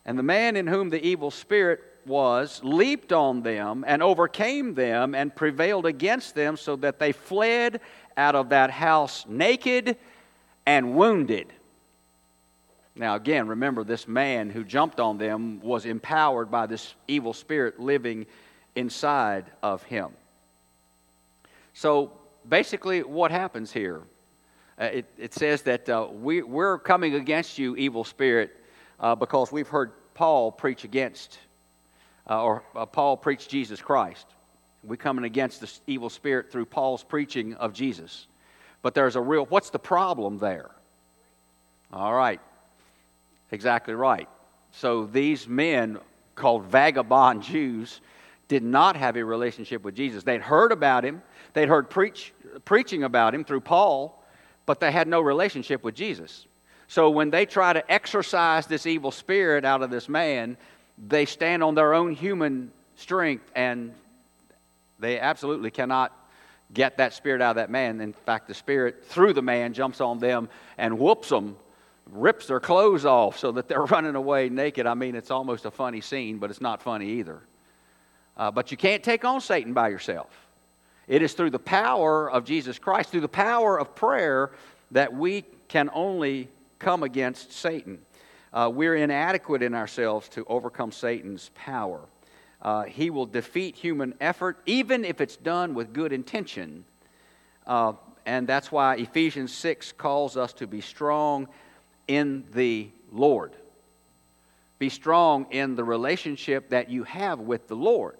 And 0.05 0.15
the 0.15 0.21
man 0.21 0.55
in 0.55 0.67
whom 0.67 0.91
the 0.91 1.03
evil 1.03 1.31
spirit 1.31 1.81
was 2.05 2.61
leaped 2.63 3.11
on 3.11 3.41
them 3.41 3.83
and 3.87 4.03
overcame 4.03 4.75
them 4.75 5.15
and 5.15 5.35
prevailed 5.35 5.87
against 5.87 6.35
them 6.35 6.57
so 6.57 6.75
that 6.75 6.99
they 6.99 7.11
fled 7.11 7.81
out 8.15 8.35
of 8.35 8.49
that 8.49 8.69
house 8.69 9.25
naked 9.27 9.97
and 10.67 10.95
wounded. 10.95 11.51
Now, 12.95 13.15
again, 13.15 13.47
remember 13.47 13.83
this 13.83 14.07
man 14.07 14.49
who 14.49 14.63
jumped 14.63 14.99
on 14.99 15.17
them 15.17 15.59
was 15.61 15.85
empowered 15.85 16.51
by 16.51 16.67
this 16.67 16.93
evil 17.07 17.33
spirit 17.33 17.79
living 17.79 18.27
inside 18.75 19.45
of 19.63 19.81
him. 19.83 20.11
So, 21.73 22.11
basically, 22.47 23.01
what 23.01 23.31
happens 23.31 23.71
here? 23.71 24.01
Uh, 24.79 24.85
it, 24.85 25.05
it, 25.17 25.33
says 25.33 25.63
that 25.63 25.89
uh, 25.89 26.07
we, 26.11 26.41
we're 26.41 26.77
coming 26.77 27.15
against 27.15 27.57
you, 27.57 27.75
evil 27.75 28.03
spirit, 28.03 28.55
uh, 28.99 29.15
because 29.15 29.51
we've 29.51 29.67
heard 29.67 29.91
Paul 30.13 30.51
preach 30.51 30.83
against 30.83 31.39
uh, 32.29 32.41
or 32.41 32.63
uh, 32.75 32.85
Paul 32.85 33.17
preached 33.17 33.49
Jesus 33.49 33.81
Christ. 33.81 34.27
We're 34.83 34.95
coming 34.95 35.25
against 35.25 35.61
this 35.61 35.81
evil 35.87 36.09
spirit 36.09 36.51
through 36.51 36.65
Paul's 36.65 37.03
preaching 37.03 37.53
of 37.55 37.73
Jesus. 37.73 38.27
But 38.81 38.93
there's 38.93 39.15
a 39.15 39.21
real, 39.21 39.45
what's 39.45 39.69
the 39.69 39.79
problem 39.79 40.37
there? 40.39 40.71
All 41.91 42.13
right, 42.13 42.41
exactly 43.51 43.93
right. 43.93 44.29
So 44.71 45.05
these 45.05 45.47
men 45.47 45.99
called 46.35 46.65
vagabond 46.65 47.43
Jews 47.43 48.01
did 48.47 48.63
not 48.63 48.95
have 48.95 49.15
a 49.15 49.23
relationship 49.23 49.83
with 49.83 49.95
Jesus. 49.95 50.23
They'd 50.23 50.41
heard 50.41 50.71
about 50.71 51.05
him, 51.05 51.21
they'd 51.53 51.69
heard 51.69 51.89
preach, 51.89 52.33
preaching 52.65 53.03
about 53.03 53.33
him 53.33 53.43
through 53.43 53.61
Paul, 53.61 54.23
but 54.65 54.79
they 54.79 54.91
had 54.91 55.07
no 55.07 55.21
relationship 55.21 55.83
with 55.83 55.95
Jesus. 55.95 56.47
So 56.87 57.09
when 57.09 57.29
they 57.29 57.45
try 57.45 57.73
to 57.73 57.91
exorcise 57.91 58.67
this 58.67 58.85
evil 58.85 59.11
spirit 59.11 59.65
out 59.65 59.81
of 59.81 59.89
this 59.89 60.09
man, 60.09 60.57
they 60.97 61.25
stand 61.25 61.63
on 61.63 61.75
their 61.75 61.93
own 61.93 62.13
human 62.13 62.71
strength 62.95 63.49
and 63.55 63.93
they 64.99 65.19
absolutely 65.19 65.71
cannot 65.71 66.15
get 66.73 66.97
that 66.97 67.13
spirit 67.13 67.41
out 67.41 67.51
of 67.51 67.55
that 67.57 67.69
man. 67.69 68.01
In 68.01 68.13
fact, 68.13 68.47
the 68.47 68.53
spirit 68.53 69.05
through 69.05 69.33
the 69.33 69.41
man 69.41 69.73
jumps 69.73 70.01
on 70.01 70.19
them 70.19 70.49
and 70.77 70.97
whoops 70.99 71.29
them, 71.29 71.57
rips 72.11 72.47
their 72.47 72.59
clothes 72.59 73.05
off 73.05 73.37
so 73.37 73.51
that 73.53 73.67
they're 73.67 73.85
running 73.85 74.15
away 74.15 74.49
naked. 74.49 74.85
I 74.85 74.93
mean, 74.93 75.15
it's 75.15 75.31
almost 75.31 75.65
a 75.65 75.71
funny 75.71 76.01
scene, 76.01 76.37
but 76.37 76.49
it's 76.49 76.61
not 76.61 76.81
funny 76.81 77.09
either. 77.19 77.41
Uh, 78.35 78.51
but 78.51 78.71
you 78.71 78.77
can't 78.77 79.03
take 79.03 79.25
on 79.25 79.41
Satan 79.41 79.73
by 79.73 79.89
yourself. 79.89 80.29
It 81.07 81.21
is 81.21 81.33
through 81.33 81.51
the 81.51 81.59
power 81.59 82.29
of 82.31 82.45
Jesus 82.45 82.79
Christ, 82.79 83.09
through 83.09 83.21
the 83.21 83.27
power 83.27 83.79
of 83.79 83.93
prayer, 83.93 84.51
that 84.91 85.13
we 85.13 85.43
can 85.67 85.89
only 85.93 86.47
come 86.79 87.03
against 87.03 87.51
Satan 87.51 87.99
uh, 88.53 88.69
we're 88.73 88.95
inadequate 88.95 89.63
in 89.63 89.73
ourselves 89.73 90.29
to 90.29 90.45
overcome 90.45 90.91
Satan's 90.91 91.49
power. 91.55 92.01
Uh, 92.61 92.83
he 92.83 93.09
will 93.09 93.25
defeat 93.25 93.75
human 93.75 94.13
effort, 94.21 94.59
even 94.65 95.03
if 95.03 95.19
it's 95.19 95.35
done 95.35 95.73
with 95.73 95.91
good 95.91 96.13
intention. 96.13 96.85
Uh, 97.65 97.93
and 98.25 98.47
that's 98.47 98.71
why 98.71 98.95
Ephesians 98.95 99.51
6 99.53 99.93
calls 99.93 100.37
us 100.37 100.53
to 100.53 100.67
be 100.67 100.81
strong 100.81 101.47
in 102.07 102.43
the 102.53 102.89
Lord. 103.11 103.53
Be 104.79 104.89
strong 104.89 105.47
in 105.51 105.75
the 105.75 105.83
relationship 105.83 106.69
that 106.69 106.89
you 106.89 107.03
have 107.03 107.39
with 107.39 107.67
the 107.67 107.75
Lord. 107.75 108.17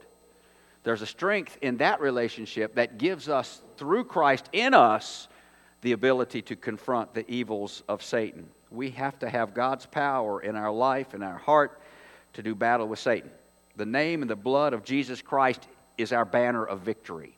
There's 0.83 1.01
a 1.01 1.07
strength 1.07 1.57
in 1.61 1.77
that 1.77 2.01
relationship 2.01 2.75
that 2.75 2.97
gives 2.97 3.29
us, 3.29 3.61
through 3.77 4.05
Christ 4.05 4.49
in 4.51 4.73
us, 4.73 5.27
the 5.81 5.93
ability 5.93 6.41
to 6.43 6.55
confront 6.55 7.13
the 7.13 7.29
evils 7.29 7.83
of 7.87 8.03
Satan 8.03 8.47
we 8.73 8.89
have 8.91 9.17
to 9.19 9.29
have 9.29 9.53
God's 9.53 9.85
power 9.85 10.41
in 10.41 10.55
our 10.55 10.71
life 10.71 11.13
and 11.13 11.23
our 11.23 11.37
heart 11.37 11.79
to 12.33 12.43
do 12.43 12.55
battle 12.55 12.87
with 12.87 12.99
Satan. 12.99 13.29
The 13.75 13.85
name 13.85 14.21
and 14.21 14.29
the 14.29 14.35
blood 14.35 14.73
of 14.73 14.83
Jesus 14.83 15.21
Christ 15.21 15.67
is 15.97 16.11
our 16.11 16.25
banner 16.25 16.65
of 16.65 16.79
victory. 16.79 17.37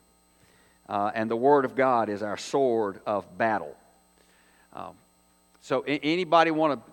Uh, 0.88 1.10
and 1.14 1.30
the 1.30 1.36
Word 1.36 1.64
of 1.64 1.76
God 1.76 2.08
is 2.08 2.22
our 2.22 2.36
sword 2.36 3.00
of 3.06 3.36
battle. 3.36 3.76
Um, 4.72 4.94
so, 5.66 5.80
anybody 5.80 6.52
want 6.52 6.80
to? 6.80 6.92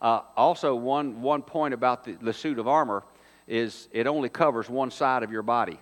Uh, 0.00 0.22
also, 0.34 0.74
one, 0.74 1.20
one 1.20 1.42
point 1.42 1.74
about 1.74 2.04
the, 2.04 2.12
the 2.12 2.32
suit 2.32 2.58
of 2.58 2.66
armor 2.66 3.02
is 3.46 3.86
it 3.92 4.06
only 4.06 4.30
covers 4.30 4.66
one 4.66 4.90
side 4.90 5.22
of 5.22 5.30
your 5.30 5.42
body. 5.42 5.78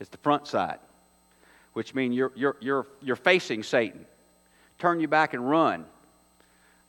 It's 0.00 0.10
the 0.10 0.18
front 0.18 0.48
side, 0.48 0.80
which 1.72 1.94
means 1.94 2.16
you're, 2.16 2.32
you're, 2.34 2.56
you're, 2.58 2.86
you're 3.00 3.14
facing 3.14 3.62
Satan. 3.62 4.06
Turn 4.80 4.98
you 4.98 5.06
back 5.06 5.34
and 5.34 5.48
run 5.48 5.84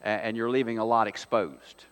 and 0.02 0.36
you're 0.36 0.50
leaving 0.50 0.80
a 0.80 0.86
lot 0.86 1.08
exposed. 1.08 1.86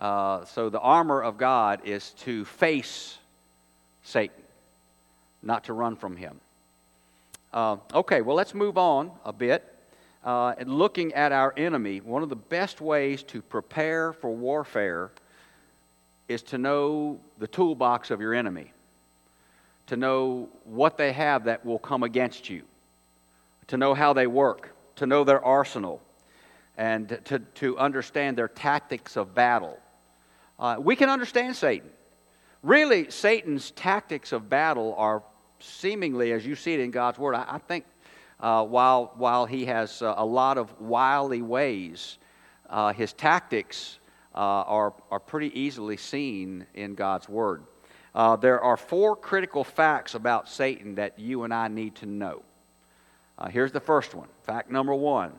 Uh, 0.00 0.44
so 0.46 0.68
the 0.68 0.80
armor 0.80 1.22
of 1.22 1.38
God 1.38 1.82
is 1.84 2.10
to 2.24 2.44
face 2.44 3.18
Satan, 4.02 4.42
not 5.44 5.62
to 5.66 5.74
run 5.74 5.94
from 5.94 6.16
him. 6.16 6.40
Uh, 7.52 7.76
okay, 7.94 8.20
well, 8.20 8.34
let's 8.34 8.52
move 8.52 8.76
on 8.76 9.12
a 9.24 9.32
bit. 9.32 9.69
Uh, 10.24 10.54
and 10.58 10.70
looking 10.70 11.14
at 11.14 11.32
our 11.32 11.54
enemy, 11.56 12.00
one 12.00 12.22
of 12.22 12.28
the 12.28 12.36
best 12.36 12.80
ways 12.80 13.22
to 13.22 13.40
prepare 13.40 14.12
for 14.12 14.30
warfare 14.30 15.10
is 16.28 16.42
to 16.42 16.58
know 16.58 17.18
the 17.38 17.46
toolbox 17.46 18.10
of 18.10 18.20
your 18.20 18.34
enemy, 18.34 18.72
to 19.86 19.96
know 19.96 20.48
what 20.64 20.98
they 20.98 21.12
have 21.12 21.44
that 21.44 21.64
will 21.64 21.78
come 21.78 22.02
against 22.02 22.50
you, 22.50 22.62
to 23.66 23.76
know 23.76 23.94
how 23.94 24.12
they 24.12 24.26
work, 24.26 24.74
to 24.96 25.06
know 25.06 25.24
their 25.24 25.42
arsenal 25.44 26.02
and 26.76 27.18
to, 27.24 27.38
to 27.38 27.78
understand 27.78 28.36
their 28.36 28.48
tactics 28.48 29.16
of 29.16 29.34
battle. 29.34 29.78
Uh, 30.58 30.76
we 30.78 30.94
can 30.96 31.08
understand 31.08 31.56
Satan. 31.56 31.90
Really, 32.62 33.10
Satan's 33.10 33.70
tactics 33.70 34.32
of 34.32 34.50
battle 34.50 34.94
are 34.98 35.22
seemingly, 35.60 36.32
as 36.32 36.44
you 36.44 36.54
see 36.54 36.74
it 36.74 36.80
in 36.80 36.90
God's 36.90 37.18
Word, 37.18 37.34
I, 37.34 37.44
I 37.48 37.58
think 37.58 37.84
uh, 38.40 38.64
while, 38.64 39.12
while 39.16 39.46
he 39.46 39.66
has 39.66 40.02
uh, 40.02 40.14
a 40.16 40.24
lot 40.24 40.58
of 40.58 40.80
wily 40.80 41.42
ways, 41.42 42.18
uh, 42.68 42.92
his 42.92 43.12
tactics 43.12 43.98
uh, 44.34 44.38
are, 44.38 44.94
are 45.10 45.20
pretty 45.20 45.58
easily 45.58 45.96
seen 45.96 46.66
in 46.74 46.94
God's 46.94 47.28
Word. 47.28 47.64
Uh, 48.14 48.36
there 48.36 48.60
are 48.60 48.76
four 48.76 49.14
critical 49.14 49.62
facts 49.62 50.14
about 50.14 50.48
Satan 50.48 50.94
that 50.96 51.18
you 51.18 51.44
and 51.44 51.52
I 51.54 51.68
need 51.68 51.94
to 51.96 52.06
know. 52.06 52.42
here's 53.50 53.72
the 53.72 53.80
first 53.80 54.14
one. 54.14 54.28
Fact 54.42 54.70
number 54.70 54.94
one 54.94 55.32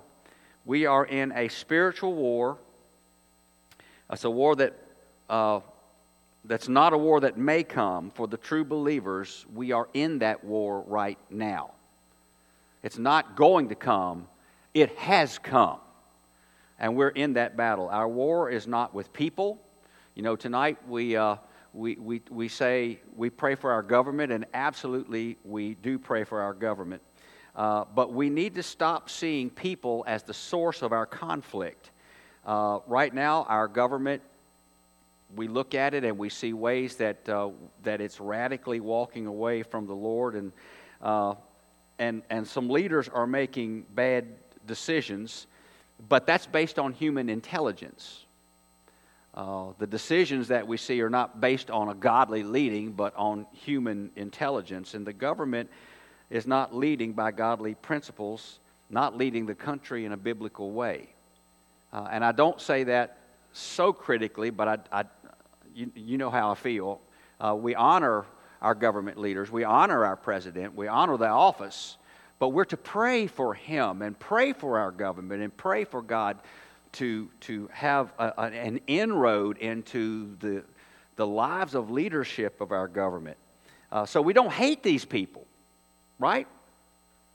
we 0.65 0.86
are 0.86 1.05
in 1.05 1.31
a 1.34 1.48
spiritual 1.48 2.13
war. 2.13 2.58
It's 4.12 4.24
a 4.24 4.29
war 4.29 4.55
that, 4.58 4.75
uh, 5.29 5.62
that's 6.46 6.67
not 6.67 6.93
a 6.93 6.98
war 6.98 7.22
that 7.22 7.38
may 7.38 7.63
come. 7.63 8.12
For 8.12 8.27
the 8.27 8.38
true 8.38 8.63
believers, 8.63 9.46
we 9.53 9.72
are 9.72 9.89
in 9.93 10.20
that 10.20 10.43
war 10.43 10.81
right 10.81 11.17
now. 11.29 11.72
It's 12.83 12.97
not 12.97 13.35
going 13.35 13.69
to 13.69 13.75
come, 13.75 14.27
it 14.73 14.95
has 14.97 15.38
come. 15.38 15.79
and 16.81 16.95
we're 16.95 17.09
in 17.09 17.33
that 17.33 17.55
battle. 17.55 17.88
Our 17.89 18.09
war 18.09 18.50
is 18.50 18.65
not 18.67 18.93
with 18.93 19.13
people. 19.13 19.61
You 20.15 20.23
know, 20.23 20.35
tonight 20.35 20.77
we, 20.89 21.15
uh, 21.15 21.35
we, 21.73 21.95
we, 21.95 22.21
we 22.29 22.47
say 22.47 23.00
we 23.15 23.29
pray 23.29 23.53
for 23.53 23.71
our 23.71 23.83
government, 23.83 24.31
and 24.31 24.45
absolutely 24.53 25.38
we 25.45 25.75
do 25.75 26.00
pray 26.00 26.23
for 26.23 26.41
our 26.41 26.55
government. 26.55 27.03
Uh, 27.55 27.85
but 27.93 28.11
we 28.11 28.29
need 28.29 28.55
to 28.55 28.63
stop 28.63 29.09
seeing 29.09 29.50
people 29.50 30.03
as 30.07 30.23
the 30.23 30.33
source 30.33 30.81
of 30.81 30.91
our 30.91 31.05
conflict. 31.05 31.91
Uh, 32.45 32.79
right 32.88 33.13
now, 33.13 33.43
our 33.43 33.67
government, 33.67 34.23
we 35.35 35.47
look 35.47 35.75
at 35.75 35.93
it 35.93 36.03
and 36.03 36.17
we 36.17 36.29
see 36.29 36.53
ways 36.53 36.95
that, 36.95 37.29
uh, 37.29 37.50
that 37.83 38.01
it's 38.01 38.19
radically 38.19 38.79
walking 38.79 39.27
away 39.27 39.61
from 39.61 39.85
the 39.85 39.93
Lord, 39.93 40.33
and, 40.35 40.51
uh, 41.00 41.35
and, 42.01 42.24
and 42.31 42.48
some 42.48 42.67
leaders 42.67 43.08
are 43.08 43.27
making 43.27 43.86
bad 43.93 44.25
decisions, 44.65 45.46
but 46.10 46.25
that's 46.25 46.48
based 46.48 46.79
on 46.79 46.93
human 46.93 47.29
intelligence. 47.29 48.25
Uh, 49.36 49.65
the 49.77 49.86
decisions 49.86 50.48
that 50.48 50.67
we 50.67 50.77
see 50.77 51.00
are 51.03 51.12
not 51.12 51.39
based 51.39 51.70
on 51.70 51.89
a 51.89 51.93
godly 51.93 52.41
leading, 52.41 52.91
but 52.91 53.15
on 53.15 53.46
human 53.53 54.10
intelligence. 54.15 54.96
And 54.96 55.05
the 55.05 55.13
government 55.13 55.70
is 56.31 56.48
not 56.48 56.75
leading 56.75 57.13
by 57.13 57.29
godly 57.29 57.75
principles, 57.75 58.58
not 58.89 59.15
leading 59.15 59.46
the 59.46 59.55
country 59.55 60.03
in 60.03 60.12
a 60.12 60.17
biblical 60.17 60.72
way. 60.72 61.08
Uh, 61.93 62.08
and 62.12 62.25
I 62.25 62.31
don't 62.31 62.60
say 62.60 62.84
that 62.86 63.20
so 63.53 63.93
critically, 63.93 64.50
but 64.50 64.67
I, 64.67 65.01
I 65.01 65.05
you, 65.75 65.91
you, 65.93 66.17
know 66.17 66.31
how 66.31 66.50
I 66.50 66.55
feel. 66.55 67.00
Uh, 67.39 67.53
we 67.53 67.75
honor 67.75 68.25
our 68.62 68.75
government 68.75 69.18
leaders, 69.18 69.51
we 69.51 69.63
honor 69.63 70.06
our 70.06 70.15
president, 70.15 70.75
we 70.75 70.88
honor 70.88 71.18
the 71.18 71.27
office, 71.27 71.98
but 72.39 72.50
we're 72.50 72.65
to 72.65 72.77
pray 72.77 73.27
for 73.27 73.53
him 73.53 74.01
and 74.01 74.18
pray 74.20 74.53
for 74.53 74.80
our 74.80 74.91
government 74.91 75.41
and 75.41 75.56
pray 75.56 75.84
for 75.84 76.01
God 76.01 76.38
to, 76.94 77.30
to 77.41 77.70
have 77.72 78.13
a, 78.20 78.39
an 78.39 78.80
inroad 78.88 79.58
into 79.58 80.36
the, 80.39 80.63
the 81.15 81.25
lives 81.25 81.75
of 81.75 81.89
leadership 81.89 82.62
of 82.62 82.72
our 82.72 82.88
government. 82.88 83.38
Uh, 83.91 84.06
so 84.06 84.22
we 84.22 84.34
don't 84.34 84.51
hate 84.51 84.84
these 84.84 85.06
people 85.06 85.46
right? 86.22 86.48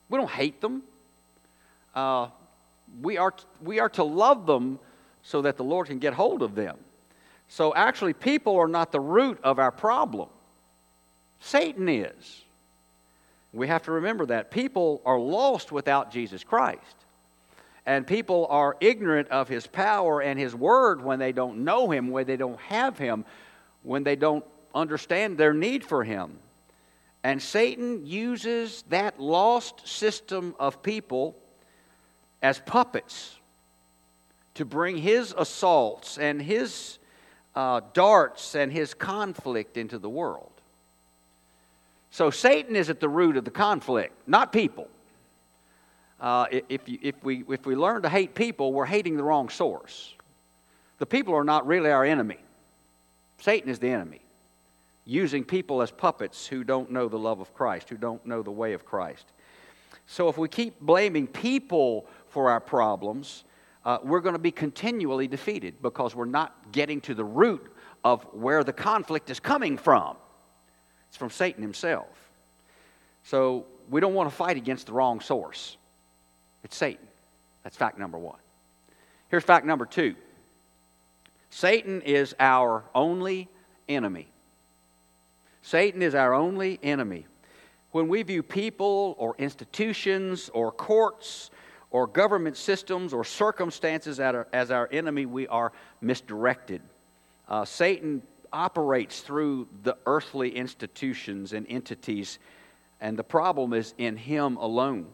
We 0.09 0.17
don't 0.17 0.31
hate 0.31 0.61
them. 0.63 0.83
Uh, 1.95 2.29
we, 3.03 3.19
are, 3.19 3.35
we 3.61 3.81
are 3.81 3.89
to 3.91 4.05
love 4.05 4.47
them 4.47 4.79
so 5.23 5.43
that 5.43 5.57
the 5.57 5.65
Lord 5.65 5.89
can 5.89 5.99
get 5.99 6.15
hold 6.15 6.41
of 6.41 6.55
them. 6.55 6.79
So 7.49 7.75
actually, 7.75 8.13
people 8.13 8.57
are 8.57 8.69
not 8.69 8.93
the 8.93 9.01
root 9.01 9.39
of 9.43 9.59
our 9.59 9.73
problem, 9.73 10.29
Satan 11.41 11.89
is. 11.89 12.45
We 13.53 13.69
have 13.69 13.85
to 13.85 13.93
remember 13.93 14.27
that. 14.27 14.51
People 14.51 15.01
are 15.05 15.19
lost 15.19 15.73
without 15.73 16.11
Jesus 16.11 16.45
Christ. 16.45 16.97
And 17.87 18.07
people 18.07 18.47
are 18.51 18.77
ignorant 18.81 19.29
of 19.29 19.49
his 19.49 19.67
power 19.67 20.21
and 20.21 20.39
his 20.39 20.55
word 20.55 21.03
when 21.03 21.19
they 21.19 21.33
don't 21.33 21.59
know 21.65 21.89
him, 21.91 22.11
when 22.11 22.27
they 22.27 22.37
don't 22.37 22.61
have 22.63 22.99
him, 22.99 23.25
when 23.83 24.03
they 24.03 24.17
don't 24.17 24.45
understand 24.75 25.39
their 25.39 25.55
need 25.55 25.85
for 25.85 26.03
him. 26.03 26.39
And 27.23 27.41
Satan 27.41 28.05
uses 28.05 28.85
that 28.89 29.21
lost 29.21 29.87
system 29.87 30.55
of 30.59 30.83
people 30.83 31.37
as 32.43 32.61
puppets 32.61 33.39
to 34.55 34.65
bring 34.65 34.97
his 34.97 35.35
assaults 35.37 36.19
and 36.19 36.41
his 36.41 36.99
uh, 37.55 37.81
darts 37.93 38.55
and 38.55 38.73
his 38.73 38.95
conflict 38.95 39.77
into 39.77 39.99
the 39.99 40.11
world. 40.11 40.56
So 42.11 42.31
Satan 42.31 42.77
is 42.77 42.89
at 42.91 43.01
the 43.01 43.09
root 43.09 43.37
of 43.37 43.45
the 43.45 43.51
conflict, 43.51 44.15
not 44.27 44.53
people. 44.53 44.89
Uh, 46.21 46.47
if, 46.51 46.89
you, 46.89 46.99
if, 47.03 47.15
we, 47.23 47.45
if 47.49 47.67
we 47.67 47.77
learn 47.77 48.03
to 48.03 48.09
hate 48.09 48.35
people, 48.35 48.73
we're 48.73 48.87
hating 48.87 49.17
the 49.17 49.23
wrong 49.23 49.49
source. 49.49 50.15
The 50.99 51.07
people 51.07 51.35
are 51.35 51.45
not 51.45 51.67
really 51.67 51.91
our 51.91 52.05
enemy, 52.05 52.39
Satan 53.39 53.69
is 53.69 53.79
the 53.79 53.91
enemy 53.91 54.23
using 55.07 55.45
people 55.45 55.81
as 55.83 55.91
puppets 55.91 56.47
who 56.47 56.65
don't 56.65 56.91
know 56.91 57.09
the 57.09 57.19
love 57.19 57.41
of 57.41 57.55
Christ, 57.55 57.89
who 57.89 57.97
don't 57.97 58.25
know 58.27 58.43
the 58.43 58.51
way 58.51 58.73
of 58.73 58.85
Christ. 58.85 59.27
So 60.07 60.29
if 60.29 60.37
we 60.37 60.49
keep 60.49 60.81
blaming 60.81 61.27
people 61.27 62.07
for 62.29 62.51
our 62.51 62.61
problems, 62.61 63.45
uh, 63.85 63.99
we're 64.03 64.21
going 64.21 64.35
to 64.35 64.41
be 64.41 64.51
continually 64.51 65.29
defeated 65.29 65.81
because 65.81 66.17
we're 66.17 66.25
not 66.25 66.73
getting 66.73 67.01
to 67.03 67.15
the 67.15 67.25
root 67.25 67.73
of 68.05 68.25
where 68.33 68.65
the 68.65 68.73
conflict 68.73 69.31
is 69.31 69.39
coming 69.39 69.79
from. 69.79 70.17
It's 71.09 71.17
from 71.17 71.31
Satan 71.31 71.63
himself. 71.63 72.09
So 73.25 73.67
we 73.91 74.01
don't 74.01 74.15
want 74.15 74.31
to 74.31 74.35
fight 74.35 74.57
against 74.57 74.87
the 74.87 74.93
wrong 74.93 75.21
source. 75.21 75.77
It's 76.63 76.77
Satan. 76.77 77.07
That's 77.63 77.77
fact 77.77 77.99
number 77.99 78.19
one. 78.19 78.39
Here's 79.29 79.45
fact 79.45 79.67
number 79.67 79.87
two 79.87 80.15
Satan 81.51 82.03
is 82.03 82.35
our 82.39 82.85
only 82.95 83.49
enemy. 83.89 84.29
Satan 85.63 86.03
is 86.03 86.15
our 86.15 86.33
only 86.33 86.79
enemy. 86.83 87.27
When 87.91 88.09
we 88.09 88.23
view 88.23 88.43
people 88.43 89.17
or 89.19 89.35
institutions 89.39 90.51
or 90.53 90.71
courts 90.71 91.51
or 91.91 92.07
government 92.07 92.57
systems 92.57 93.13
or 93.13 93.25
circumstances 93.25 94.21
as 94.21 94.71
our 94.71 94.89
enemy, 94.93 95.27
we 95.27 95.49
are 95.49 95.73
misdirected. 96.01 96.83
Uh, 97.49 97.65
Satan 97.65 98.23
operates 98.57 99.21
through 99.21 99.69
the 99.83 99.99
earthly 100.07 100.57
institutions 100.57 101.53
and 101.53 101.67
entities, 101.69 102.39
and 103.03 103.19
the 103.19 103.23
problem 103.23 103.75
is 103.75 103.93
in 103.99 104.17
him 104.17 104.57
alone. 104.57 105.07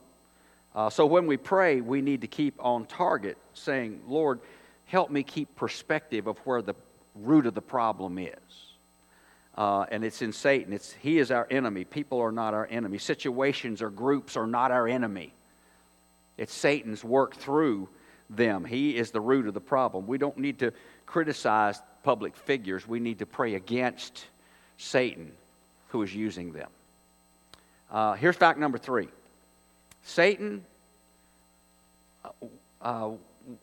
Uh, 0.77 0.89
so 0.89 1.05
when 1.05 1.27
we 1.27 1.37
pray, 1.37 1.81
we 1.81 2.01
need 2.01 2.21
to 2.21 2.29
keep 2.29 2.55
on 2.65 2.87
target, 2.87 3.37
saying, 3.53 4.01
Lord, 4.07 4.39
help 4.85 5.11
me 5.11 5.25
keep 5.25 5.55
perspective 5.57 6.29
of 6.29 6.39
where 6.39 6.63
the 6.63 6.75
root 7.17 7.47
of 7.47 7.55
the 7.55 7.61
problem 7.61 8.17
is. 8.17 8.31
Uh, 9.59 9.87
and 9.91 10.05
it's 10.05 10.23
in 10.23 10.33
Satan. 10.33 10.73
It's, 10.73 10.93
he 10.93 11.19
is 11.19 11.33
our 11.33 11.49
enemy. 11.51 11.85
People 11.85 12.21
are 12.21 12.33
not 12.33 12.55
our 12.55 12.69
enemy. 12.71 12.99
Situations 12.99 13.83
or 13.83 13.91
groups 13.91 14.37
are 14.37 14.47
not 14.47 14.71
our 14.71 14.87
enemy. 14.87 15.35
It's 16.39 16.55
Satan's 16.55 17.03
work 17.03 17.35
through 17.35 17.89
them. 18.31 18.65
He 18.65 18.97
is 18.97 19.11
the 19.11 19.21
root 19.21 19.49
of 19.49 19.55
the 19.55 19.61
problem. 19.61 20.07
We 20.07 20.17
don't 20.17 20.39
need 20.39 20.61
to 20.61 20.73
criticize 21.07 21.83
public 22.03 22.37
figures. 22.37 22.87
We 22.87 23.01
need 23.01 23.21
to 23.21 23.27
pray 23.27 23.55
against 23.55 24.27
Satan 24.77 25.33
who 25.89 26.03
is 26.03 26.15
using 26.15 26.53
them. 26.53 26.71
Uh, 27.91 28.15
here's 28.15 28.37
fact 28.37 28.59
number 28.59 28.79
three 28.79 29.09
Satan 30.03 30.65
uh, 32.25 32.31
uh 32.81 33.11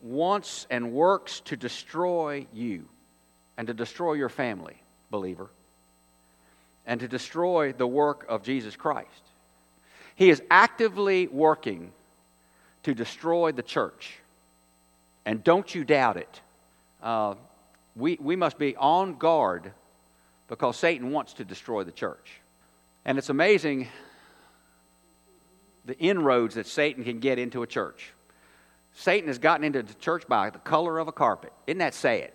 wants 0.02 0.66
and 0.70 0.92
works 0.92 1.40
to 1.40 1.56
destroy 1.56 2.46
you 2.52 2.86
and 3.56 3.66
to 3.66 3.74
destroy 3.74 4.12
your 4.12 4.28
family, 4.28 4.76
believer 5.10 5.50
and 6.86 7.00
to 7.00 7.08
destroy 7.08 7.72
the 7.72 7.86
work 7.86 8.26
of 8.28 8.42
Jesus 8.42 8.74
Christ. 8.74 9.22
He 10.16 10.28
is 10.28 10.42
actively 10.50 11.28
working 11.28 11.92
to 12.82 12.94
destroy 12.94 13.52
the 13.52 13.62
church. 13.62 14.18
And 15.24 15.44
don't 15.44 15.72
you 15.72 15.84
doubt 15.84 16.16
it. 16.16 16.40
Uh, 17.02 17.34
we, 17.96 18.18
we 18.20 18.36
must 18.36 18.58
be 18.58 18.76
on 18.76 19.16
guard 19.16 19.72
because 20.48 20.76
Satan 20.76 21.12
wants 21.12 21.34
to 21.34 21.44
destroy 21.44 21.84
the 21.84 21.92
church. 21.92 22.40
And 23.04 23.18
it's 23.18 23.28
amazing 23.28 23.88
the 25.84 25.98
inroads 25.98 26.56
that 26.56 26.66
Satan 26.66 27.04
can 27.04 27.20
get 27.20 27.38
into 27.38 27.62
a 27.62 27.66
church. 27.66 28.12
Satan 28.92 29.28
has 29.28 29.38
gotten 29.38 29.64
into 29.64 29.82
the 29.82 29.94
church 29.94 30.26
by 30.28 30.50
the 30.50 30.58
color 30.58 30.98
of 30.98 31.08
a 31.08 31.12
carpet. 31.12 31.52
Isn't 31.66 31.78
that 31.78 31.94
sad? 31.94 32.32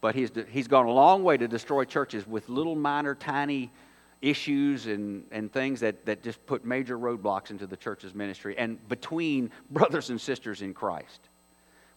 But 0.00 0.14
he's, 0.14 0.30
he's 0.50 0.68
gone 0.68 0.86
a 0.86 0.92
long 0.92 1.22
way 1.22 1.36
to 1.36 1.46
destroy 1.46 1.84
churches 1.84 2.26
with 2.26 2.48
little 2.48 2.74
minor, 2.74 3.14
tiny 3.14 3.70
issues 4.20 4.86
and, 4.86 5.24
and 5.30 5.52
things 5.52 5.80
that, 5.80 6.04
that 6.06 6.22
just 6.22 6.44
put 6.46 6.64
major 6.64 6.98
roadblocks 6.98 7.50
into 7.50 7.66
the 7.66 7.76
church's 7.76 8.14
ministry 8.14 8.56
and 8.58 8.86
between 8.88 9.50
brothers 9.70 10.10
and 10.10 10.20
sisters 10.20 10.62
in 10.62 10.74
Christ. 10.74 11.29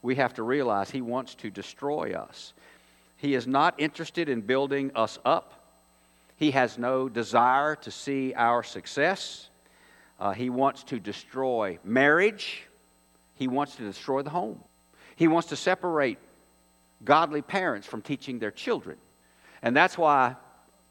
We 0.03 0.15
have 0.15 0.35
to 0.35 0.43
realize 0.43 0.91
he 0.91 1.01
wants 1.01 1.33
to 1.35 1.49
destroy 1.49 2.13
us. 2.13 2.53
He 3.17 3.33
is 3.33 3.47
not 3.47 3.79
interested 3.79 4.29
in 4.29 4.41
building 4.41 4.91
us 4.95 5.17
up. 5.25 5.53
He 6.35 6.51
has 6.51 6.77
no 6.77 7.07
desire 7.07 7.75
to 7.77 7.89
see 7.89 8.33
our 8.35 8.63
success. 8.63 9.49
Uh, 10.19 10.33
he 10.33 10.49
wants 10.49 10.83
to 10.83 10.99
destroy 10.99 11.79
marriage. 11.83 12.63
He 13.35 13.47
wants 13.47 13.77
to 13.77 13.83
destroy 13.83 14.21
the 14.21 14.29
home. 14.29 14.61
He 15.15 15.27
wants 15.27 15.47
to 15.49 15.55
separate 15.55 16.19
godly 17.05 17.41
parents 17.41 17.87
from 17.87 18.01
teaching 18.01 18.39
their 18.39 18.51
children. 18.51 18.97
And 19.61 19.75
that's 19.75 19.97
why 19.97 20.35